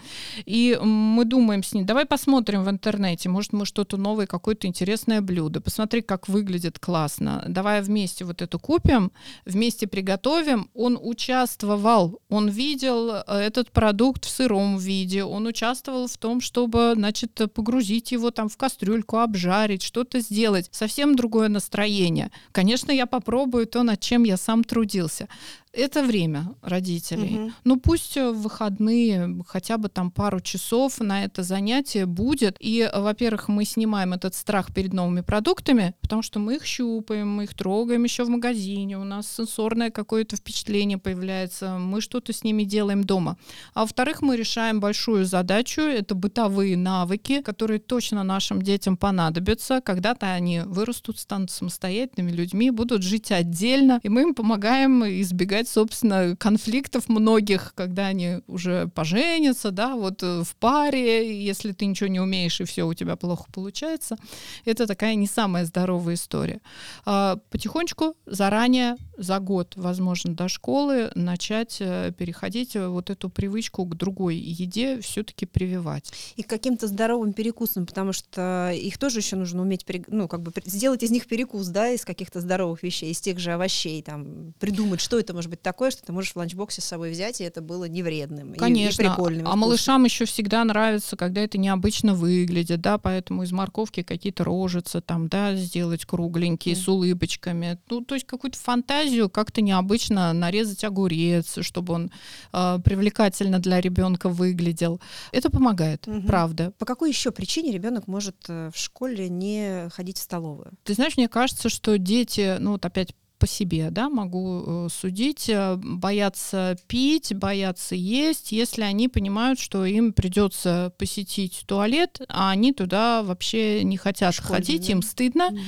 И 0.46 0.78
мы 0.82 1.26
думаем 1.26 1.64
с 1.64 1.74
ним, 1.74 1.86
давай 1.86 2.06
посмотрим 2.06 2.64
в 2.64 2.70
интернете, 2.70 3.30
может, 3.30 3.54
мы 3.54 3.66
что-то 3.66 3.98
новое, 3.98 4.28
какое-то 4.28 4.68
интересное 4.68 5.22
блюдо, 5.22 5.62
посмотри, 5.62 6.02
как 6.02 6.28
выглядит 6.28 6.80
классно. 6.80 7.44
Давай 7.48 7.82
вместе 7.82 8.26
вот 8.26 8.42
это 8.42 8.58
купим, 8.58 9.12
вместе 9.46 9.88
приготовим. 9.88 10.70
Он 10.74 10.98
участвует 11.02 11.59
участвовал, 11.60 12.22
он 12.30 12.50
видел 12.50 13.12
э, 13.12 13.24
этот 13.28 13.72
продукт 13.72 14.26
в 14.26 14.30
сыром 14.30 14.78
виде, 14.78 15.24
он 15.24 15.48
участвовал 15.48 16.08
в 16.08 16.18
том, 16.18 16.42
чтобы, 16.42 16.94
значит, 16.96 17.40
погрузить 17.54 18.12
его 18.12 18.32
там 18.32 18.50
в 18.50 18.58
кастрюльку, 18.58 19.18
обжарить, 19.18 19.84
что-то 19.84 20.20
сделать. 20.20 20.70
Совсем 20.72 21.16
другое 21.16 21.50
настроение. 21.50 22.32
Конечно, 22.52 22.92
я 22.92 23.06
попробую 23.06 23.66
то, 23.66 23.84
над 23.84 24.00
чем 24.00 24.24
я 24.24 24.38
сам 24.38 24.64
трудился. 24.64 25.28
Это 25.74 26.04
время 26.04 26.56
родителей. 26.62 27.36
Угу. 27.36 27.52
Ну 27.64 27.80
пусть 27.80 28.16
в 28.16 28.34
выходные 28.34 29.44
хотя 29.48 29.78
бы 29.78 29.90
там 29.90 30.12
пару 30.12 30.40
часов 30.40 31.00
на 31.00 31.24
это 31.24 31.44
занятие 31.44 32.06
будет. 32.06 32.58
И, 32.60 32.90
во-первых, 32.94 33.48
мы 33.48 33.66
снимаем 33.66 34.14
этот 34.14 34.36
страх 34.36 34.74
перед 34.74 34.94
новыми 34.94 35.22
продуктами, 35.22 35.94
потому 36.02 36.22
что 36.22 36.40
мы 36.40 36.56
их 36.56 36.66
щупаем, 36.66 37.30
мы 37.30 37.44
их 37.44 37.54
трогаем 37.54 38.04
еще 38.04 38.24
в 38.24 38.30
магазине, 38.30 38.98
у 38.98 39.04
нас 39.04 39.32
сенсорное 39.32 39.92
какое-то 39.92 40.36
впечатление 40.36 40.98
появляется, 40.98 41.78
мы 41.78 42.02
что-то 42.02 42.34
с 42.34 42.44
ними 42.44 42.64
делаем 42.64 43.04
дома. 43.04 43.38
А 43.74 43.82
во-вторых, 43.82 44.22
мы 44.22 44.36
решаем 44.36 44.80
большую 44.80 45.26
задачу, 45.26 45.82
это 45.82 46.16
бытовые 46.16 46.78
навыки, 46.78 47.42
которые 47.42 47.80
точно 47.80 48.24
нашим 48.24 48.62
детям 48.62 48.98
понадобятся. 48.98 49.82
Когда-то 49.82 50.32
они 50.32 50.62
вырастут, 50.66 51.20
станут 51.20 51.52
самостоятельными 51.52 52.32
людьми, 52.32 52.72
будут 52.72 53.04
жить 53.04 53.32
отдельно, 53.32 54.00
и 54.04 54.10
мы 54.10 54.22
им 54.22 54.34
помогаем 54.34 55.04
избегать, 55.06 55.69
собственно, 55.70 56.36
конфликтов 56.36 57.10
многих, 57.10 57.74
когда 57.76 58.08
они 58.08 58.42
уже 58.48 58.88
поженятся, 58.88 59.72
да, 59.72 59.96
вот 59.96 60.24
э, 60.24 60.44
в 60.44 60.56
паре, 60.56 61.44
если 61.44 61.72
ты 61.72 61.86
ничего 61.86 62.08
не 62.08 62.20
умеешь 62.20 62.60
и 62.60 62.66
все 62.66 62.84
у 62.84 62.94
тебя 62.94 63.16
плохо 63.16 63.46
получается. 63.54 64.18
Это 64.66 64.88
такая 64.88 65.16
не 65.16 65.28
самая 65.28 65.66
здоровая 65.66 66.16
история. 66.16 66.62
А, 67.06 67.38
потихонечку, 67.50 68.16
заранее, 68.26 68.98
за 69.18 69.40
год, 69.40 69.74
возможно, 69.76 70.34
до 70.34 70.48
школы 70.48 71.12
начать 71.16 71.78
э, 71.80 72.12
переходить 72.18 72.76
э, 72.76 72.88
вот 72.88 73.10
эту 73.10 73.30
привычку 73.30 73.86
к 73.86 73.96
другой 73.96 74.36
еде 74.36 75.02
все-таки 75.02 75.46
прививать. 75.46 76.12
И 76.36 76.44
каким-то 76.44 76.88
здоровым 76.88 77.34
перекусом, 77.34 77.86
потому 77.86 78.14
что 78.14 78.72
их 78.74 78.98
тоже 78.98 79.20
еще 79.20 79.36
нужно 79.36 79.62
уметь, 79.62 79.86
ну, 80.08 80.28
как 80.28 80.42
бы 80.42 80.52
сделать 80.66 81.04
из 81.04 81.12
них 81.12 81.28
перекус, 81.28 81.68
да, 81.68 81.90
из 81.90 82.06
каких-то 82.06 82.42
здоровых 82.42 82.82
вещей, 82.82 83.12
из 83.12 83.20
тех 83.20 83.40
же 83.40 83.52
овощей, 83.52 84.02
там, 84.02 84.54
придумать, 84.60 85.02
что 85.02 85.20
это 85.20 85.34
может 85.34 85.49
быть 85.50 85.62
такое, 85.62 85.92
что 85.92 86.06
ты 86.06 86.12
можешь 86.12 86.34
в 86.34 86.36
ланчбоксе 86.36 86.82
с 86.82 86.86
собой 86.86 87.12
взять, 87.12 87.42
и 87.42 87.44
это 87.44 87.62
было 87.62 87.86
не 87.86 88.04
вредным. 88.04 88.54
Конечно. 88.54 89.02
И, 89.02 89.06
и 89.06 89.08
прикольным. 89.10 89.48
А 89.48 89.56
малышам 89.56 90.06
еще 90.06 90.26
всегда 90.26 90.64
нравится, 90.64 91.18
когда 91.18 91.42
это 91.42 91.58
необычно 91.58 92.14
выглядит, 92.14 92.82
да, 92.82 92.98
поэтому 92.98 93.44
из 93.44 93.52
морковки 93.52 94.04
какие-то 94.04 94.44
рожицы 94.44 95.02
там, 95.02 95.28
да, 95.28 95.56
сделать 95.56 96.06
кругленькие, 96.06 96.76
mm. 96.76 96.78
с 96.78 96.88
улыбочками. 96.88 97.80
Ну, 97.90 98.02
то 98.02 98.16
есть 98.16 98.26
какую-то 98.26 98.58
фантазию 98.58 99.30
как-то 99.30 99.62
необычно 99.62 100.34
нарезать 100.34 100.84
огурец, 100.84 101.60
чтобы 101.62 101.94
он 101.94 102.12
э, 102.54 102.80
привлекательно 102.84 103.60
для 103.60 103.82
ребенка 103.82 104.30
выглядел. 104.30 105.02
Это 105.32 105.50
помогает, 105.50 106.08
mm-hmm. 106.08 106.28
правда. 106.28 106.72
По 106.78 106.86
какой 106.86 107.10
еще 107.10 107.32
причине 107.32 107.72
ребенок 107.72 108.08
может 108.08 108.36
э, 108.48 108.72
в 108.74 108.78
школе 108.78 109.30
не 109.30 109.90
ходить 109.90 110.18
в 110.18 110.22
столовую? 110.22 110.72
Ты 110.84 110.94
знаешь, 110.94 111.18
мне 111.18 111.28
кажется, 111.28 111.70
что 111.70 111.98
дети, 111.98 112.58
ну 112.60 112.72
вот 112.72 112.86
опять 112.86 113.14
по 113.40 113.48
себе, 113.48 113.90
да, 113.90 114.10
могу 114.10 114.64
э, 114.66 114.88
судить, 114.92 115.50
э, 115.50 115.76
боятся 115.78 116.78
пить, 116.88 117.34
боятся 117.34 117.96
есть, 117.96 118.52
если 118.52 118.82
они 118.82 119.08
понимают, 119.08 119.60
что 119.60 119.86
им 119.86 120.12
придется 120.12 120.94
посетить 120.98 121.64
туалет, 121.66 122.22
а 122.28 122.52
они 122.52 122.74
туда 122.74 123.24
вообще 123.24 123.84
не 123.84 123.96
хотят 123.98 124.36
Школе, 124.36 124.56
ходить, 124.56 124.88
да? 124.88 124.92
им 124.92 125.02
стыдно, 125.02 125.48
угу. 125.48 125.60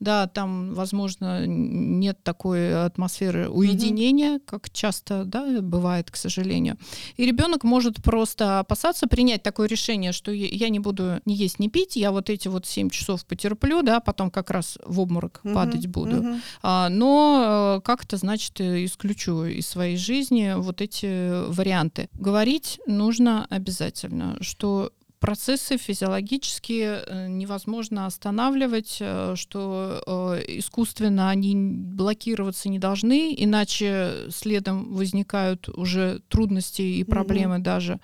да, 0.00 0.26
там, 0.26 0.74
возможно, 0.74 1.46
нет 1.46 2.22
такой 2.24 2.84
атмосферы 2.84 3.48
уединения, 3.48 4.36
угу. 4.36 4.42
как 4.46 4.70
часто, 4.70 5.24
да, 5.24 5.60
бывает, 5.60 6.10
к 6.10 6.16
сожалению. 6.16 6.76
И 7.16 7.24
ребенок 7.24 7.62
может 7.62 8.02
просто 8.02 8.58
опасаться 8.58 9.06
принять 9.06 9.42
такое 9.42 9.68
решение, 9.68 10.12
что 10.12 10.32
я 10.32 10.68
не 10.68 10.80
буду 10.80 11.20
ни 11.24 11.34
есть, 11.34 11.60
ни 11.60 11.68
пить, 11.68 11.94
я 11.94 12.10
вот 12.10 12.28
эти 12.28 12.48
вот 12.48 12.66
7 12.66 12.90
часов 12.90 13.24
потерплю, 13.24 13.82
да, 13.82 14.00
потом 14.00 14.30
как 14.30 14.50
раз 14.50 14.78
в 14.84 14.98
обморок 14.98 15.40
угу. 15.44 15.54
падать 15.54 15.86
буду. 15.86 16.16
Угу. 16.16 16.40
А, 16.62 16.88
но 16.88 17.19
Э, 17.20 17.80
как-то, 17.82 18.16
значит, 18.16 18.60
э, 18.60 18.84
исключу 18.84 19.44
из 19.44 19.68
своей 19.68 19.96
жизни 19.96 20.54
вот 20.56 20.80
эти 20.80 21.50
варианты. 21.50 22.08
Говорить 22.12 22.80
нужно 22.86 23.46
обязательно, 23.50 24.36
что 24.40 24.92
процессы 25.18 25.76
физиологические 25.76 27.04
э, 27.06 27.26
невозможно 27.28 28.06
останавливать, 28.06 29.02
что 29.34 30.40
искусственно 30.48 31.30
они 31.30 31.54
блокироваться 31.54 32.68
не 32.68 32.78
должны, 32.78 33.34
иначе 33.36 34.30
следом 34.30 34.94
возникают 34.94 35.68
уже 35.68 36.20
трудности 36.28 36.82
и 36.82 37.04
проблемы 37.04 37.56
угу. 37.56 37.64
даже. 37.64 38.00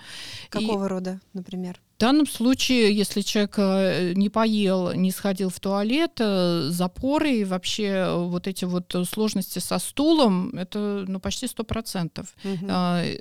Какого 0.51 0.87
и... 0.87 0.89
рода, 0.89 1.21
например? 1.33 1.81
В 1.97 1.99
данном 1.99 2.26
случае, 2.26 2.95
если 2.95 3.23
человек 3.23 3.55
э, 3.57 4.12
не 4.15 4.29
поел, 4.29 4.93
не 4.93 5.11
сходил 5.11 5.49
в 5.49 5.59
туалет, 5.61 6.12
э, 6.19 6.69
запоры 6.69 7.37
и 7.37 7.45
вообще 7.45 7.85
э, 7.85 8.17
вот 8.17 8.47
эти 8.47 8.67
вот 8.67 8.95
сложности 9.11 9.61
со 9.61 9.79
стулом, 9.79 10.50
это 10.50 11.07
ну, 11.09 11.21
почти 11.21 11.47
100%. 11.47 12.21
Угу. 12.21 12.67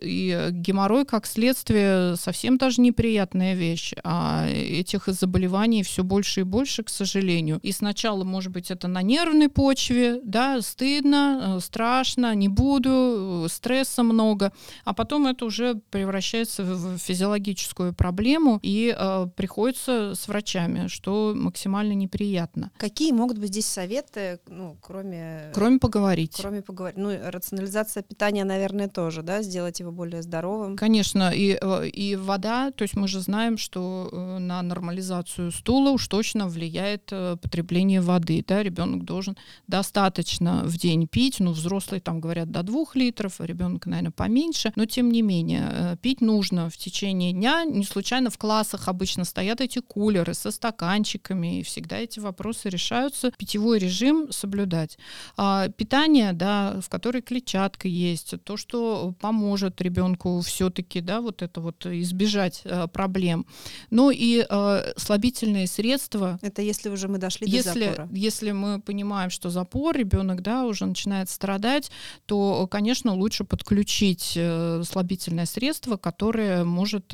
И 0.01 0.49
геморрой, 0.51 1.05
как 1.05 1.25
следствие, 1.25 2.17
совсем 2.17 2.57
даже 2.57 2.81
неприятная 2.81 3.53
вещь. 3.55 3.93
А 4.03 4.45
этих 4.49 5.07
заболеваний 5.07 5.81
все 5.81 6.03
больше 6.03 6.41
и 6.41 6.43
больше, 6.43 6.83
к 6.83 6.89
сожалению. 6.89 7.61
И 7.63 7.71
сначала, 7.71 8.25
может 8.25 8.51
быть, 8.51 8.71
это 8.71 8.89
на 8.89 9.01
нервной 9.01 9.47
почве, 9.47 10.19
да, 10.21 10.61
стыдно, 10.61 11.59
страшно, 11.61 12.35
не 12.35 12.49
буду, 12.49 13.47
стресса 13.49 14.03
много, 14.03 14.51
а 14.83 14.93
потом 14.93 15.27
это 15.27 15.45
уже 15.45 15.75
превращается 15.91 16.65
в 16.65 16.97
физиологическую 16.97 17.93
проблему, 17.93 18.59
и 18.65 18.95
э, 18.97 19.27
приходится 19.35 20.15
с 20.15 20.27
врачами, 20.27 20.87
что 20.87 21.33
максимально 21.35 21.93
неприятно. 21.93 22.71
Какие 22.77 23.11
могут 23.11 23.37
быть 23.37 23.49
здесь 23.49 23.67
советы, 23.67 24.39
ну, 24.47 24.75
кроме... 24.81 25.51
Кроме 25.53 25.77
поговорить. 25.77 26.37
Кроме 26.41 26.63
поговорить. 26.63 26.97
Ну, 26.97 27.11
рационализация 27.23 28.01
питания, 28.01 28.43
наверное, 28.43 28.87
тоже, 28.87 29.21
да, 29.21 29.43
сделать 29.43 29.79
его 29.79 29.91
более 29.91 30.23
здоровым. 30.23 30.77
Конечно, 30.77 31.31
и, 31.31 31.57
э, 31.61 31.87
и 31.89 32.15
вода, 32.15 32.71
то 32.71 32.81
есть 32.81 32.95
мы 32.95 33.07
же 33.07 33.19
знаем, 33.19 33.59
что 33.59 34.09
э, 34.11 34.39
на 34.39 34.63
нормализацию 34.63 35.51
стула 35.51 35.91
уж 35.91 36.07
точно 36.07 36.47
влияет 36.47 37.09
э, 37.11 37.37
потребление 37.39 38.01
воды, 38.01 38.43
да, 38.47 38.63
ребенок 38.63 39.05
должен 39.05 39.37
достаточно 39.67 40.63
в 40.65 40.75
день 40.77 41.07
пить, 41.07 41.39
ну, 41.39 41.51
взрослые 41.51 42.01
там 42.01 42.19
говорят 42.19 42.49
до 42.49 42.63
двух 42.63 42.95
литров, 42.95 43.39
а 43.39 43.45
ребенок, 43.45 43.85
наверное, 43.85 44.11
поменьше, 44.11 44.73
но 44.75 44.85
тем 44.85 45.11
не 45.11 45.21
менее, 45.21 45.99
пить 46.01 46.21
нужно 46.21 46.71
в 46.71 46.77
течение 46.77 47.31
дня, 47.31 47.63
не 47.63 47.83
случайно 47.83 48.31
вкладывать 48.31 48.54
классах 48.55 48.87
обычно 48.87 49.25
стоят 49.25 49.59
эти 49.59 49.79
кулеры 49.79 50.33
со 50.33 50.49
стаканчиками, 50.49 51.59
и 51.59 51.63
всегда 51.63 51.97
эти 51.97 52.21
вопросы 52.21 52.69
решаются. 52.69 53.31
Питьевой 53.37 53.79
режим 53.79 54.31
соблюдать. 54.31 54.97
А, 55.35 55.67
питание, 55.67 56.31
да, 56.31 56.79
в 56.81 56.87
которой 56.87 57.21
клетчатка 57.21 57.89
есть, 57.89 58.35
то, 58.45 58.55
что 58.55 59.13
поможет 59.19 59.81
ребенку 59.81 60.39
все-таки, 60.39 61.01
да, 61.01 61.19
вот 61.19 61.41
это 61.41 61.59
вот 61.59 61.85
избежать 61.85 62.61
а, 62.63 62.87
проблем. 62.87 63.45
Ну 63.89 64.09
и 64.09 64.45
а, 64.49 64.93
слабительные 64.95 65.67
средства. 65.67 66.39
Это 66.41 66.61
если 66.61 66.87
уже 66.87 67.09
мы 67.09 67.17
дошли 67.17 67.49
если, 67.49 67.79
до 67.79 67.85
запора. 67.85 68.09
Если 68.13 68.51
мы 68.51 68.79
понимаем, 68.79 69.31
что 69.31 69.49
запор, 69.49 69.97
ребенок, 69.97 70.41
да, 70.41 70.63
уже 70.63 70.85
начинает 70.85 71.29
страдать, 71.29 71.91
то, 72.25 72.67
конечно, 72.67 73.13
лучше 73.13 73.43
подключить 73.43 74.33
э, 74.37 74.81
слабительное 74.89 75.45
средство, 75.45 75.97
которое 75.97 76.63
может 76.63 77.13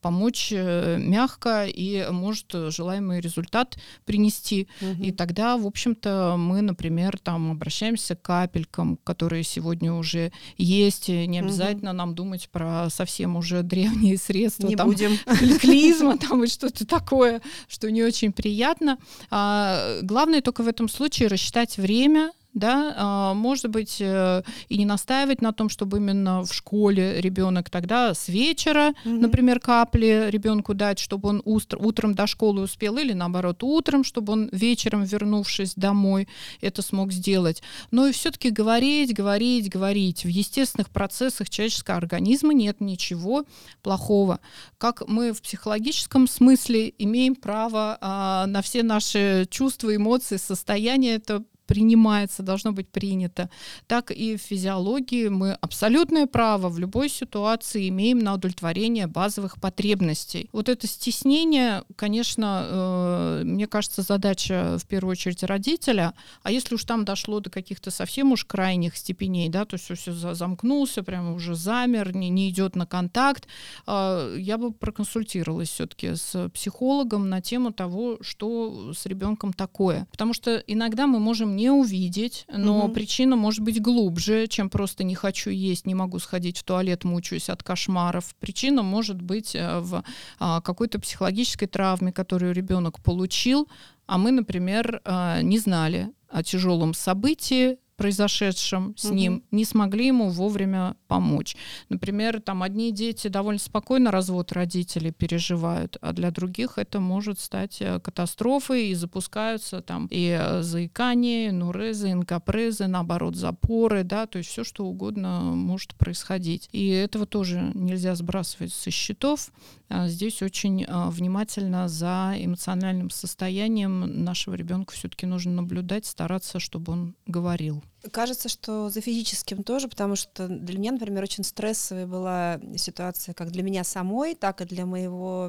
помочь 0.00 0.52
мягко 0.98 1.66
и 1.66 2.06
может 2.10 2.52
желаемый 2.52 3.20
результат 3.20 3.78
принести. 4.04 4.68
Угу. 4.80 5.02
И 5.02 5.12
тогда, 5.12 5.56
в 5.56 5.66
общем-то, 5.66 6.36
мы, 6.38 6.62
например, 6.62 7.18
там 7.18 7.50
обращаемся 7.50 8.14
к 8.14 8.22
капелькам, 8.22 8.98
которые 9.04 9.42
сегодня 9.42 9.92
уже 9.92 10.32
есть. 10.56 11.08
Не 11.08 11.40
обязательно 11.40 11.90
угу. 11.90 11.98
нам 11.98 12.14
думать 12.14 12.48
про 12.50 12.88
совсем 12.90 13.36
уже 13.36 13.62
древние 13.62 14.18
средства. 14.22 14.66
Не 14.66 14.76
там, 14.76 14.88
будем. 14.88 15.16
Клизма 15.60 16.18
там 16.18 16.44
и 16.44 16.46
что-то 16.46 16.86
такое, 16.86 17.40
что 17.68 17.90
не 17.90 18.02
очень 18.02 18.32
приятно. 18.32 18.98
А, 19.30 20.00
главное 20.02 20.40
только 20.40 20.62
в 20.62 20.68
этом 20.68 20.88
случае 20.88 21.28
рассчитать 21.28 21.76
время, 21.76 22.32
да, 22.54 22.94
а, 22.96 23.34
может 23.34 23.70
быть, 23.70 23.96
э, 24.00 24.42
и 24.68 24.78
не 24.78 24.84
настаивать 24.84 25.40
на 25.40 25.52
том, 25.52 25.68
чтобы 25.68 25.96
именно 25.98 26.44
в 26.44 26.52
школе 26.52 27.20
ребенок 27.20 27.70
тогда 27.70 28.14
с 28.14 28.28
вечера, 28.28 28.94
угу. 29.04 29.14
например, 29.14 29.58
капли 29.58 30.28
ребенку 30.28 30.74
дать, 30.74 30.98
чтобы 30.98 31.30
он 31.30 31.40
устр- 31.40 31.78
утром 31.78 32.14
до 32.14 32.26
школы 32.26 32.62
успел, 32.62 32.98
или 32.98 33.12
наоборот, 33.12 33.62
утром, 33.62 34.04
чтобы 34.04 34.34
он 34.34 34.48
вечером, 34.52 35.04
вернувшись 35.04 35.74
домой, 35.74 36.28
это 36.60 36.82
смог 36.82 37.12
сделать. 37.12 37.62
Но 37.90 38.06
и 38.06 38.12
все-таки 38.12 38.50
говорить, 38.50 39.14
говорить, 39.14 39.70
говорить. 39.70 40.24
В 40.24 40.28
естественных 40.28 40.90
процессах 40.90 41.48
человеческого 41.48 41.96
организма 41.96 42.52
нет 42.52 42.80
ничего 42.80 43.44
плохого. 43.82 44.40
Как 44.78 45.08
мы 45.08 45.32
в 45.32 45.40
психологическом 45.40 46.28
смысле 46.28 46.92
имеем 46.98 47.34
право 47.34 47.96
а, 48.00 48.46
на 48.46 48.60
все 48.60 48.82
наши 48.82 49.46
чувства, 49.50 49.94
эмоции, 49.96 50.36
состояния, 50.36 51.14
это 51.14 51.44
принимается, 51.66 52.42
должно 52.42 52.72
быть 52.72 52.88
принято, 52.88 53.50
так 53.86 54.10
и 54.10 54.36
в 54.36 54.40
физиологии 54.40 55.28
мы 55.28 55.52
абсолютное 55.54 56.26
право 56.26 56.68
в 56.68 56.78
любой 56.78 57.08
ситуации 57.08 57.88
имеем 57.88 58.18
на 58.18 58.34
удовлетворение 58.34 59.06
базовых 59.06 59.60
потребностей. 59.60 60.48
Вот 60.52 60.68
это 60.68 60.86
стеснение, 60.86 61.84
конечно, 61.96 62.66
э, 62.68 63.42
мне 63.44 63.66
кажется, 63.66 64.02
задача 64.02 64.78
в 64.78 64.86
первую 64.86 65.12
очередь 65.12 65.42
родителя, 65.42 66.14
а 66.42 66.50
если 66.50 66.74
уж 66.74 66.84
там 66.84 67.04
дошло 67.04 67.40
до 67.40 67.50
каких-то 67.50 67.90
совсем 67.90 68.32
уж 68.32 68.44
крайних 68.44 68.96
степеней, 68.96 69.48
да, 69.48 69.64
то 69.64 69.74
есть 69.74 70.00
все 70.00 70.12
замкнулся, 70.12 71.02
прямо 71.02 71.34
уже 71.34 71.54
замер, 71.54 72.14
не, 72.14 72.28
не 72.28 72.50
идет 72.50 72.76
на 72.76 72.86
контакт, 72.86 73.46
э, 73.86 74.36
я 74.38 74.58
бы 74.58 74.72
проконсультировалась 74.72 75.70
все-таки 75.70 76.14
с 76.14 76.48
психологом 76.50 77.28
на 77.28 77.40
тему 77.40 77.72
того, 77.72 78.18
что 78.20 78.92
с 78.92 79.06
ребенком 79.06 79.52
такое. 79.52 80.06
Потому 80.10 80.34
что 80.34 80.56
иногда 80.66 81.06
мы 81.06 81.18
можем 81.18 81.51
не 81.56 81.70
увидеть, 81.70 82.44
но 82.52 82.84
угу. 82.84 82.92
причина 82.92 83.36
может 83.36 83.60
быть 83.60 83.80
глубже, 83.80 84.46
чем 84.46 84.70
просто 84.70 85.04
не 85.04 85.14
хочу 85.14 85.50
есть, 85.50 85.86
не 85.86 85.94
могу 85.94 86.18
сходить 86.18 86.58
в 86.58 86.64
туалет, 86.64 87.04
мучаюсь 87.04 87.48
от 87.48 87.62
кошмаров. 87.62 88.34
Причина 88.40 88.82
может 88.82 89.20
быть 89.20 89.54
э, 89.54 89.80
в 89.80 90.02
а, 90.38 90.60
какой-то 90.60 90.98
психологической 90.98 91.68
травме, 91.68 92.12
которую 92.12 92.54
ребенок 92.54 93.00
получил, 93.02 93.68
а 94.06 94.18
мы, 94.18 94.30
например, 94.30 95.00
а, 95.04 95.42
не 95.42 95.58
знали 95.58 96.10
о 96.28 96.42
тяжелом 96.42 96.94
событии, 96.94 97.78
произошедшем 97.96 98.94
с 98.96 99.06
угу. 99.06 99.14
ним, 99.14 99.44
не 99.50 99.64
смогли 99.64 100.06
ему 100.06 100.28
вовремя 100.28 100.96
помочь. 101.08 101.56
Например, 101.88 102.40
там 102.40 102.62
одни 102.62 102.92
дети 102.92 103.28
довольно 103.28 103.60
спокойно 103.60 104.10
развод 104.10 104.52
родителей 104.52 105.12
переживают, 105.12 105.96
а 106.00 106.12
для 106.12 106.30
других 106.30 106.78
это 106.78 107.00
может 107.00 107.38
стать 107.38 107.78
э, 107.80 108.00
катастрофой, 108.00 108.88
и 108.88 108.94
запускаются 108.94 109.82
там 109.82 110.08
и 110.10 110.36
э, 110.38 110.62
заикание, 110.62 111.52
нурезы, 111.52 112.12
инкапрезы, 112.12 112.86
наоборот, 112.86 113.36
запоры, 113.36 114.04
да, 114.04 114.26
то 114.26 114.38
есть 114.38 114.50
все, 114.50 114.64
что 114.64 114.84
угодно 114.84 115.40
может 115.40 115.94
происходить. 115.94 116.68
И 116.72 116.88
этого 116.88 117.26
тоже 117.26 117.72
нельзя 117.74 118.14
сбрасывать 118.14 118.72
со 118.72 118.90
счетов. 118.90 119.50
А 119.94 120.08
здесь 120.08 120.40
очень 120.40 120.86
а, 120.88 121.10
внимательно 121.10 121.86
за 121.86 122.32
эмоциональным 122.38 123.10
состоянием 123.10 124.24
нашего 124.24 124.54
ребенка 124.54 124.94
все-таки 124.94 125.26
нужно 125.26 125.52
наблюдать, 125.52 126.06
стараться, 126.06 126.58
чтобы 126.60 126.92
он 126.92 127.14
говорил. 127.26 127.84
Кажется, 128.10 128.48
что 128.48 128.88
за 128.88 129.00
физическим 129.00 129.62
тоже, 129.62 129.86
потому 129.86 130.16
что 130.16 130.48
для 130.48 130.78
меня, 130.78 130.92
например, 130.92 131.22
очень 131.22 131.44
стрессовая 131.44 132.06
была 132.06 132.60
ситуация 132.76 133.32
как 133.32 133.50
для 133.52 133.62
меня 133.62 133.84
самой, 133.84 134.34
так 134.34 134.60
и 134.60 134.64
для 134.64 134.86
моего 134.86 135.44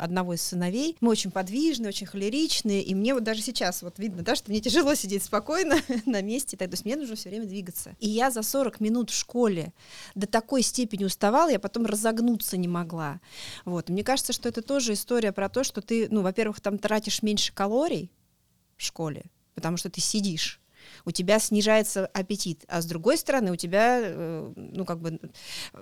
одного 0.00 0.34
из 0.34 0.42
сыновей. 0.42 0.96
Мы 1.00 1.10
очень 1.10 1.30
подвижные, 1.30 1.88
очень 1.88 2.06
холеричные, 2.06 2.82
и 2.82 2.94
мне 2.94 3.14
вот 3.14 3.22
даже 3.22 3.42
сейчас 3.42 3.82
вот 3.82 3.98
видно, 3.98 4.22
да, 4.22 4.34
что 4.34 4.50
мне 4.50 4.60
тяжело 4.60 4.94
сидеть 4.94 5.22
спокойно 5.22 5.76
на 6.06 6.20
месте, 6.20 6.56
так, 6.56 6.68
то 6.68 6.74
есть 6.74 6.84
мне 6.84 6.96
нужно 6.96 7.14
все 7.14 7.28
время 7.28 7.46
двигаться. 7.46 7.94
И 8.00 8.08
я 8.08 8.30
за 8.30 8.42
40 8.42 8.80
минут 8.80 9.10
в 9.10 9.16
школе 9.16 9.72
до 10.16 10.26
такой 10.26 10.62
степени 10.62 11.04
уставала, 11.04 11.48
я 11.48 11.60
потом 11.60 11.86
разогнуться 11.86 12.56
не 12.56 12.68
могла. 12.68 13.20
Вот. 13.64 13.88
мне 13.88 14.02
кажется, 14.02 14.32
что 14.32 14.48
это 14.48 14.62
тоже 14.62 14.94
история 14.94 15.32
про 15.32 15.48
то, 15.48 15.62
что 15.62 15.80
ты, 15.80 16.08
ну, 16.10 16.22
во-первых, 16.22 16.60
там 16.60 16.78
тратишь 16.78 17.22
меньше 17.22 17.52
калорий 17.52 18.10
в 18.76 18.82
школе, 18.82 19.24
потому 19.54 19.76
что 19.76 19.90
ты 19.90 20.00
сидишь 20.00 20.60
у 21.04 21.10
тебя 21.10 21.38
снижается 21.38 22.06
аппетит, 22.06 22.64
а 22.68 22.80
с 22.82 22.86
другой 22.86 23.16
стороны 23.18 23.52
у 23.52 23.56
тебя, 23.56 24.00
э, 24.00 24.52
ну, 24.56 24.84
как 24.84 25.00
бы 25.00 25.18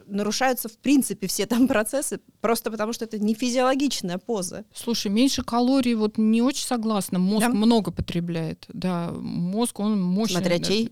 нарушаются 0.07 0.69
в 0.69 0.79
принципе 0.79 1.27
все 1.27 1.47
там 1.47 1.69
процессы, 1.69 2.21
просто 2.41 2.71
потому 2.71 2.93
что 2.93 3.05
это 3.05 3.19
не 3.19 3.35
физиологичная 3.35 4.19
поза. 4.19 4.65
Слушай, 4.75 5.11
меньше 5.11 5.43
калорий, 5.43 5.95
вот 5.95 6.19
не 6.19 6.43
очень 6.43 6.67
согласна, 6.67 7.19
мозг 7.19 7.47
да? 7.47 7.53
много 7.53 7.91
потребляет, 7.91 8.67
да, 8.69 9.13
мозг, 9.13 9.81
он 9.81 10.01
мощный. 10.01 10.37
Смотря 10.37 10.59
чей. 10.59 10.91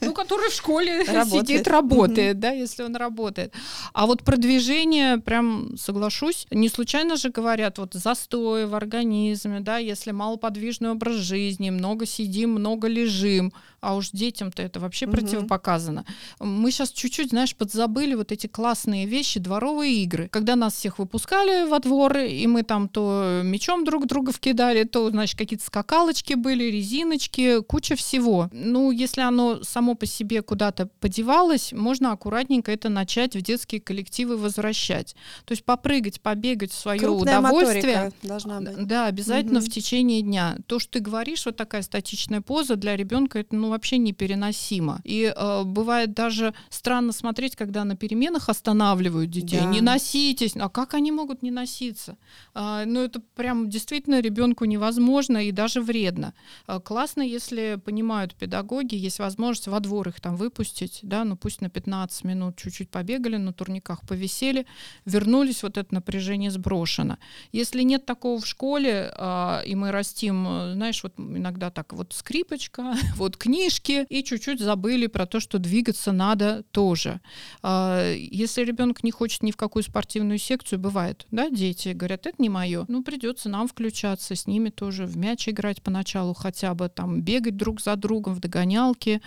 Ну, 0.00 0.12
который 0.12 0.50
в 0.50 0.54
школе 0.54 1.04
сидит, 1.30 1.68
работает, 1.68 2.38
да, 2.38 2.50
если 2.50 2.82
он 2.82 2.96
работает. 2.96 3.52
А 3.92 4.06
вот 4.06 4.22
продвижение, 4.22 5.18
прям 5.18 5.76
соглашусь, 5.76 6.46
не 6.50 6.68
случайно 6.68 7.16
же 7.16 7.30
говорят, 7.30 7.78
вот 7.78 7.94
застой 7.94 8.66
в 8.66 8.74
организме, 8.74 9.60
да, 9.60 9.78
если 9.78 10.12
малоподвижный 10.12 10.90
образ 10.90 11.16
жизни, 11.16 11.70
много 11.70 12.06
сидим, 12.06 12.50
много 12.50 12.88
лежим, 12.88 13.15
режим, 13.16 13.52
а 13.80 13.94
уж 13.94 14.10
детям-то 14.10 14.62
это 14.62 14.80
вообще 14.80 15.06
угу. 15.06 15.16
противопоказано. 15.16 16.04
Мы 16.40 16.70
сейчас 16.70 16.90
чуть-чуть, 16.90 17.30
знаешь, 17.30 17.54
подзабыли 17.54 18.14
вот 18.14 18.32
эти 18.32 18.46
классные 18.46 19.06
вещи, 19.06 19.38
дворовые 19.38 20.02
игры. 20.02 20.28
Когда 20.28 20.56
нас 20.56 20.74
всех 20.74 20.98
выпускали 20.98 21.68
во 21.68 21.78
двор, 21.78 22.18
и 22.18 22.46
мы 22.46 22.62
там 22.62 22.88
то 22.88 23.42
мечом 23.44 23.84
друг 23.84 24.06
друга 24.06 24.32
вкидали, 24.32 24.84
то, 24.84 25.10
значит, 25.10 25.38
какие-то 25.38 25.64
скакалочки 25.64 26.34
были, 26.34 26.64
резиночки, 26.64 27.62
куча 27.62 27.94
всего. 27.96 28.48
Ну, 28.52 28.90
если 28.90 29.20
оно 29.20 29.62
само 29.62 29.94
по 29.94 30.06
себе 30.06 30.42
куда-то 30.42 30.88
подевалось, 31.00 31.72
можно 31.72 32.12
аккуратненько 32.12 32.72
это 32.72 32.88
начать 32.88 33.36
в 33.36 33.42
детские 33.42 33.80
коллективы 33.80 34.36
возвращать. 34.36 35.14
То 35.44 35.52
есть 35.52 35.64
попрыгать, 35.64 36.20
побегать 36.20 36.72
в 36.72 36.78
свое 36.78 36.98
Крупная 36.98 37.38
удовольствие. 37.38 38.12
должна 38.22 38.60
быть. 38.60 38.86
Да, 38.86 39.06
обязательно 39.06 39.60
угу. 39.60 39.66
в 39.66 39.70
течение 39.70 40.22
дня. 40.22 40.56
То, 40.66 40.78
что 40.80 40.92
ты 40.92 41.00
говоришь, 41.00 41.46
вот 41.46 41.56
такая 41.56 41.82
статичная 41.82 42.40
поза 42.40 42.74
для 42.74 42.96
ребенка, 42.96 43.05
это 43.12 43.56
ну 43.56 43.70
вообще 43.70 43.98
непереносимо. 43.98 45.00
И 45.04 45.32
э, 45.34 45.62
бывает 45.64 46.14
даже 46.14 46.54
странно 46.68 47.12
смотреть, 47.12 47.56
когда 47.56 47.84
на 47.84 47.96
переменах 47.96 48.48
останавливают 48.48 49.30
детей. 49.30 49.60
Да. 49.60 49.66
Не 49.66 49.80
носитесь. 49.80 50.56
А 50.56 50.68
как 50.68 50.94
они 50.94 51.12
могут 51.12 51.42
не 51.42 51.50
носиться? 51.50 52.16
А, 52.54 52.84
ну, 52.84 53.00
это 53.00 53.20
прям 53.34 53.68
действительно 53.70 54.20
ребенку 54.20 54.64
невозможно 54.64 55.38
и 55.38 55.52
даже 55.52 55.80
вредно. 55.80 56.34
А, 56.66 56.80
классно, 56.80 57.22
если 57.22 57.80
понимают 57.84 58.34
педагоги, 58.34 58.94
есть 58.94 59.18
возможность 59.18 59.68
во 59.68 59.80
двор 59.80 60.08
их 60.08 60.20
там 60.20 60.36
выпустить, 60.36 61.00
да, 61.02 61.24
ну 61.24 61.36
пусть 61.36 61.60
на 61.60 61.70
15 61.70 62.24
минут 62.24 62.56
чуть-чуть 62.56 62.90
побегали, 62.90 63.36
на 63.36 63.52
турниках 63.52 64.02
повисели, 64.06 64.66
вернулись, 65.04 65.62
вот 65.62 65.78
это 65.78 65.94
напряжение 65.94 66.50
сброшено. 66.50 67.18
Если 67.52 67.82
нет 67.82 68.06
такого 68.06 68.40
в 68.40 68.46
школе, 68.46 69.12
а, 69.16 69.62
и 69.66 69.74
мы 69.74 69.90
растим, 69.90 70.72
знаешь, 70.74 71.02
вот 71.02 71.14
иногда 71.18 71.70
так, 71.70 71.92
вот 71.92 72.12
скрипочка, 72.12 72.95
вот 73.16 73.36
книжки 73.36 74.06
и 74.08 74.22
чуть-чуть 74.22 74.60
забыли 74.60 75.06
про 75.06 75.26
то, 75.26 75.40
что 75.40 75.58
двигаться 75.58 76.12
надо 76.12 76.64
тоже. 76.70 77.20
А, 77.62 78.12
если 78.14 78.64
ребенок 78.64 79.02
не 79.02 79.10
хочет 79.10 79.42
ни 79.42 79.50
в 79.50 79.56
какую 79.56 79.82
спортивную 79.82 80.38
секцию, 80.38 80.78
бывает, 80.78 81.26
да, 81.30 81.50
дети 81.50 81.88
говорят, 81.90 82.26
это 82.26 82.40
не 82.40 82.48
мое, 82.48 82.84
ну 82.88 83.02
придется 83.02 83.48
нам 83.48 83.68
включаться, 83.68 84.34
с 84.34 84.46
ними 84.46 84.70
тоже 84.70 85.06
в 85.06 85.16
мяч 85.16 85.48
играть 85.48 85.82
поначалу 85.82 86.34
хотя 86.34 86.74
бы, 86.74 86.88
там 86.88 87.22
бегать 87.22 87.56
друг 87.56 87.80
за 87.80 87.96
другом 87.96 88.34
в 88.34 88.40
догонялке. 88.40 89.20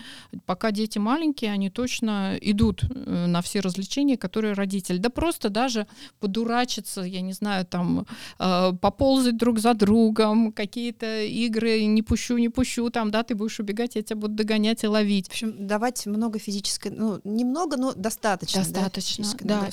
Пока 0.45 0.71
дети 0.71 0.97
маленькие, 0.97 1.51
они 1.51 1.69
точно 1.69 2.38
идут 2.41 2.84
э, 2.84 3.25
на 3.27 3.41
все 3.41 3.60
развлечения, 3.60 4.17
которые 4.17 4.53
родители. 4.53 4.97
Да 4.97 5.10
просто 5.10 5.49
даже 5.49 5.88
подурачиться, 6.19 7.01
я 7.01 7.21
не 7.21 7.34
знаю, 7.34 7.65
там 7.65 8.05
э, 8.39 8.71
поползать 8.82 9.38
друг 9.38 9.60
за 9.60 9.73
другом, 9.73 10.51
какие-то 10.51 11.23
игры, 11.23 11.84
не 11.86 12.01
пущу, 12.01 12.38
не 12.38 12.49
пущу, 12.49 12.89
там, 12.89 13.12
да, 13.12 13.23
ты 13.23 13.36
будешь 13.36 13.48
убегать, 13.57 13.95
я 13.95 14.03
тебя 14.03 14.17
будут 14.17 14.35
догонять 14.35 14.83
и 14.83 14.88
ловить. 14.88 15.27
В 15.27 15.31
общем, 15.31 15.65
давать 15.65 16.05
много 16.05 16.38
физической, 16.38 16.91
ну, 16.91 17.21
немного, 17.23 17.77
но 17.77 17.93
достаточно. 17.93 18.62
Достаточно, 18.62 19.25
да. 19.39 19.62
да. 19.62 19.69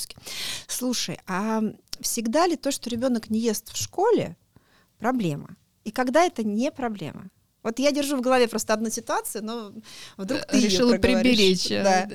Слушай, 0.68 1.18
а 1.26 1.60
всегда 2.00 2.46
ли 2.46 2.56
то, 2.56 2.70
что 2.70 2.88
ребенок 2.88 3.28
не 3.28 3.40
ест 3.40 3.72
в 3.72 3.76
школе, 3.76 4.36
проблема? 4.98 5.56
И 5.84 5.90
когда 5.90 6.22
это 6.22 6.42
не 6.42 6.70
проблема? 6.72 7.30
Вот 7.66 7.80
я 7.80 7.90
держу 7.90 8.16
в 8.16 8.20
голове 8.20 8.46
просто 8.46 8.74
одну 8.74 8.90
ситуацию, 8.90 9.44
но 9.44 9.72
вдруг 10.16 10.42
ты 10.46 10.60
решила 10.60 10.98
приберечь. 10.98 11.68
Да. 11.68 12.08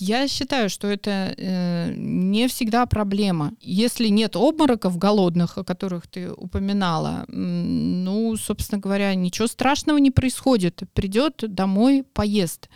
Я 0.00 0.26
считаю, 0.26 0.68
что 0.68 0.88
это 0.88 1.32
э, 1.36 1.94
не 1.96 2.48
всегда 2.48 2.84
проблема. 2.86 3.52
Если 3.60 4.08
нет 4.08 4.34
обмороков 4.34 4.98
голодных, 4.98 5.58
о 5.58 5.64
которых 5.64 6.08
ты 6.08 6.32
упоминала, 6.32 7.24
ну, 7.28 8.36
собственно 8.36 8.80
говоря, 8.80 9.14
ничего 9.14 9.46
страшного 9.46 9.98
не 9.98 10.10
происходит. 10.10 10.82
Придет 10.92 11.44
домой, 11.54 12.04
поест. 12.12 12.68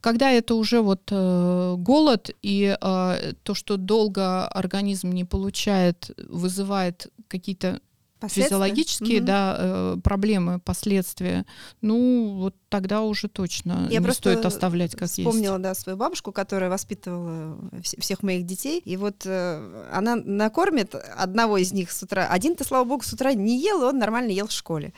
Когда 0.00 0.32
это 0.32 0.56
уже 0.56 0.80
вот 0.80 1.12
э, 1.12 1.74
голод 1.78 2.30
и 2.42 2.76
э, 2.80 3.32
то, 3.44 3.54
что 3.54 3.76
долго 3.76 4.48
организм 4.48 5.10
не 5.12 5.24
получает, 5.24 6.10
вызывает 6.28 7.06
какие-то 7.28 7.80
физиологические, 8.28 9.20
да, 9.20 9.56
э, 9.58 9.96
проблемы, 10.02 10.60
последствия, 10.60 11.46
ну 11.80 12.36
вот 12.36 12.54
тогда 12.68 13.02
уже 13.02 13.28
точно 13.28 13.88
Я 13.90 14.00
не 14.00 14.12
стоит 14.12 14.44
оставлять 14.44 14.92
как 14.92 15.08
вспомнила, 15.08 15.28
есть. 15.28 15.36
Вспомнила, 15.36 15.58
да, 15.58 15.74
свою 15.74 15.96
бабушку, 15.96 16.32
которая 16.32 16.70
воспитывала 16.70 17.58
всех 17.82 18.22
моих 18.22 18.46
детей, 18.46 18.80
и 18.84 18.96
вот 18.96 19.22
э, 19.24 19.88
она 19.92 20.16
накормит 20.16 20.94
одного 20.94 21.58
из 21.58 21.72
них 21.72 21.90
с 21.90 22.02
утра. 22.02 22.28
Один-то, 22.28 22.64
слава 22.64 22.84
богу, 22.84 23.02
с 23.02 23.12
утра 23.12 23.32
не 23.34 23.60
ел, 23.60 23.82
он 23.82 23.98
нормально 23.98 24.30
ел 24.30 24.46
в 24.46 24.52
школе, 24.52 24.92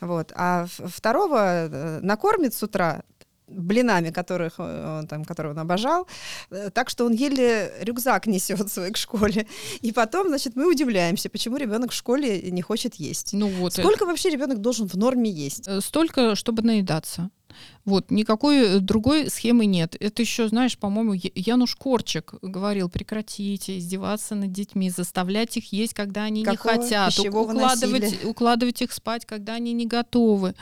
вот, 0.00 0.32
а 0.34 0.66
второго 0.68 1.66
э, 1.66 2.00
накормит 2.02 2.54
с 2.54 2.62
утра 2.62 3.02
блинами, 3.48 4.10
которых, 4.10 4.54
э, 4.58 5.04
там, 5.08 5.24
которые 5.24 5.52
он 5.52 5.58
обожал, 5.58 6.06
так 6.72 6.90
что 6.90 7.06
он 7.06 7.12
еле 7.12 7.72
рюкзак 7.80 8.26
несет 8.26 8.70
свой 8.72 8.90
к 8.90 8.96
школе. 8.96 9.46
И 9.80 9.92
потом, 9.92 10.28
значит, 10.28 10.56
мы 10.56 10.68
удивляемся, 10.70 11.28
почему 11.28 11.56
ребенок 11.56 11.90
в 11.92 11.94
школе 11.94 12.50
не 12.50 12.62
хочет 12.62 12.94
есть. 12.94 13.32
Ну 13.32 13.48
вот. 13.48 13.72
Сколько 13.72 14.04
это... 14.04 14.06
вообще 14.06 14.30
ребенок 14.30 14.60
должен 14.60 14.88
в 14.88 14.94
норме 14.94 15.30
есть? 15.30 15.68
Столько, 15.82 16.34
чтобы 16.34 16.62
наедаться. 16.62 17.30
Вот, 17.84 18.10
никакой 18.10 18.58
э, 18.58 18.78
другой 18.80 19.30
схемы 19.30 19.64
нет. 19.64 19.96
Это 19.98 20.20
еще, 20.20 20.48
знаешь, 20.48 20.76
по-моему, 20.76 21.14
Януш 21.14 21.74
Корчик 21.74 22.34
говорил, 22.42 22.90
прекратите 22.90 23.78
издеваться 23.78 24.34
над 24.34 24.52
детьми, 24.52 24.90
заставлять 24.90 25.56
их 25.56 25.72
есть, 25.72 25.94
когда 25.94 26.24
они 26.24 26.44
Какого 26.44 26.74
не 26.74 26.80
хотят, 26.82 27.18
укладывать, 27.18 28.24
укладывать 28.24 28.82
их 28.82 28.92
спать, 28.92 29.24
когда 29.24 29.54
они 29.54 29.72
не 29.72 29.86
готовы. 29.86 30.54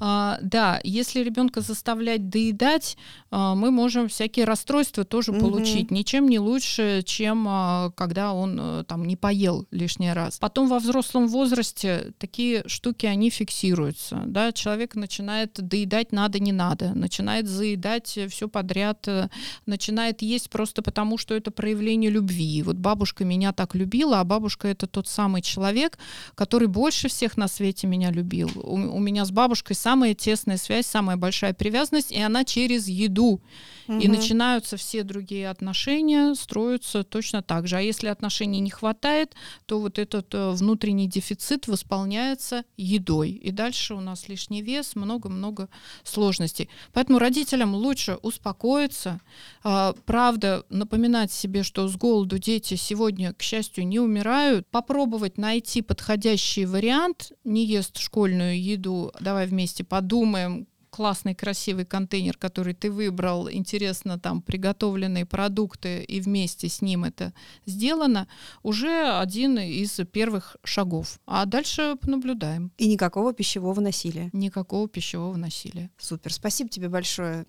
А, 0.00 0.38
да, 0.40 0.80
если 0.84 1.20
ребенка 1.20 1.60
заставлять 1.60 2.28
доедать, 2.28 2.96
а, 3.30 3.56
мы 3.56 3.72
можем 3.72 4.08
всякие 4.08 4.44
расстройства 4.44 5.04
тоже 5.04 5.32
угу. 5.32 5.40
получить. 5.40 5.90
Ничем 5.90 6.28
не 6.28 6.38
лучше, 6.38 7.02
чем 7.04 7.46
а, 7.48 7.90
когда 7.96 8.32
он 8.32 8.58
а, 8.60 8.84
там 8.84 9.04
не 9.04 9.16
поел 9.16 9.66
лишний 9.72 10.12
раз. 10.12 10.38
Потом 10.38 10.68
во 10.68 10.78
взрослом 10.78 11.26
возрасте 11.26 12.12
такие 12.18 12.62
штуки, 12.66 13.06
они 13.06 13.30
фиксируются. 13.30 14.22
Да? 14.26 14.52
Человек 14.52 14.94
начинает 14.94 15.54
доедать 15.54 16.12
надо, 16.28 16.38
не 16.38 16.52
надо, 16.52 16.94
начинает 16.94 17.48
заедать 17.48 18.18
все 18.28 18.48
подряд, 18.48 19.08
э, 19.08 19.28
начинает 19.66 20.22
есть 20.22 20.50
просто 20.50 20.82
потому, 20.82 21.18
что 21.18 21.34
это 21.34 21.50
проявление 21.50 22.10
любви. 22.10 22.62
Вот 22.62 22.76
бабушка 22.76 23.24
меня 23.24 23.52
так 23.52 23.74
любила, 23.74 24.20
а 24.20 24.24
бабушка 24.24 24.68
это 24.68 24.86
тот 24.86 25.08
самый 25.08 25.40
человек, 25.40 25.98
который 26.34 26.68
больше 26.68 27.08
всех 27.08 27.38
на 27.38 27.48
свете 27.48 27.86
меня 27.86 28.10
любил. 28.10 28.50
У, 28.54 28.74
у 28.74 28.98
меня 29.00 29.24
с 29.24 29.30
бабушкой 29.30 29.74
самая 29.76 30.14
тесная 30.14 30.58
связь, 30.58 30.86
самая 30.86 31.16
большая 31.16 31.54
привязанность, 31.54 32.12
и 32.12 32.20
она 32.20 32.44
через 32.44 32.88
еду. 32.88 33.40
Угу. 33.88 34.00
И 34.00 34.08
начинаются 34.08 34.76
все 34.76 35.02
другие 35.02 35.48
отношения, 35.48 36.34
строятся 36.34 37.04
точно 37.04 37.42
так 37.42 37.66
же. 37.66 37.76
А 37.76 37.80
если 37.80 38.08
отношений 38.08 38.60
не 38.60 38.70
хватает, 38.70 39.34
то 39.64 39.80
вот 39.80 39.98
этот 39.98 40.34
э, 40.34 40.50
внутренний 40.50 41.08
дефицит 41.08 41.68
восполняется 41.68 42.64
едой. 42.76 43.30
И 43.30 43.50
дальше 43.50 43.94
у 43.94 44.00
нас 44.00 44.28
лишний 44.28 44.60
вес, 44.60 44.94
много-много 44.94 45.70
сложностей. 46.04 46.68
Поэтому 46.92 47.18
родителям 47.18 47.74
лучше 47.74 48.18
успокоиться. 48.20 49.20
А, 49.64 49.94
правда, 50.04 50.64
напоминать 50.68 51.32
себе, 51.32 51.62
что 51.62 51.88
с 51.88 51.96
голоду 51.96 52.38
дети 52.38 52.74
сегодня, 52.74 53.32
к 53.32 53.42
счастью, 53.42 53.86
не 53.86 54.00
умирают. 54.00 54.66
Попробовать 54.70 55.38
найти 55.38 55.80
подходящий 55.80 56.66
вариант. 56.66 57.32
Не 57.44 57.64
ест 57.64 57.96
школьную 57.98 58.62
еду. 58.62 59.12
Давай 59.18 59.46
вместе 59.46 59.82
подумаем, 59.82 60.66
классный, 60.98 61.32
красивый 61.32 61.84
контейнер, 61.84 62.36
который 62.36 62.74
ты 62.74 62.90
выбрал, 62.90 63.48
интересно 63.48 64.18
там 64.18 64.42
приготовленные 64.42 65.26
продукты, 65.26 66.02
и 66.02 66.20
вместе 66.20 66.68
с 66.68 66.82
ним 66.82 67.04
это 67.04 67.32
сделано, 67.66 68.26
уже 68.64 69.16
один 69.20 69.60
из 69.60 70.00
первых 70.10 70.56
шагов. 70.64 71.20
А 71.24 71.44
дальше 71.44 71.94
понаблюдаем. 72.00 72.72
И 72.78 72.88
никакого 72.88 73.32
пищевого 73.32 73.80
насилия. 73.80 74.28
Никакого 74.32 74.88
пищевого 74.88 75.36
насилия. 75.36 75.88
Супер, 75.98 76.32
спасибо 76.32 76.68
тебе 76.68 76.88
большое. 76.88 77.46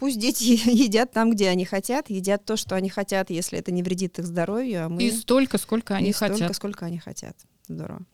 Пусть 0.00 0.18
дети 0.18 0.44
едят 0.70 1.12
там, 1.12 1.32
где 1.32 1.50
они 1.50 1.66
хотят, 1.66 2.08
едят 2.08 2.46
то, 2.46 2.56
что 2.56 2.74
они 2.74 2.88
хотят, 2.88 3.28
если 3.28 3.58
это 3.58 3.70
не 3.70 3.82
вредит 3.82 4.18
их 4.18 4.24
здоровью. 4.24 4.86
А 4.86 4.88
мы... 4.88 5.02
И 5.02 5.10
столько, 5.10 5.58
сколько 5.58 5.94
они 5.94 6.08
и 6.08 6.12
хотят. 6.12 6.36
Столько, 6.36 6.54
сколько 6.54 6.86
они 6.86 6.96
хотят. 6.96 7.36
Здорово. 7.68 8.06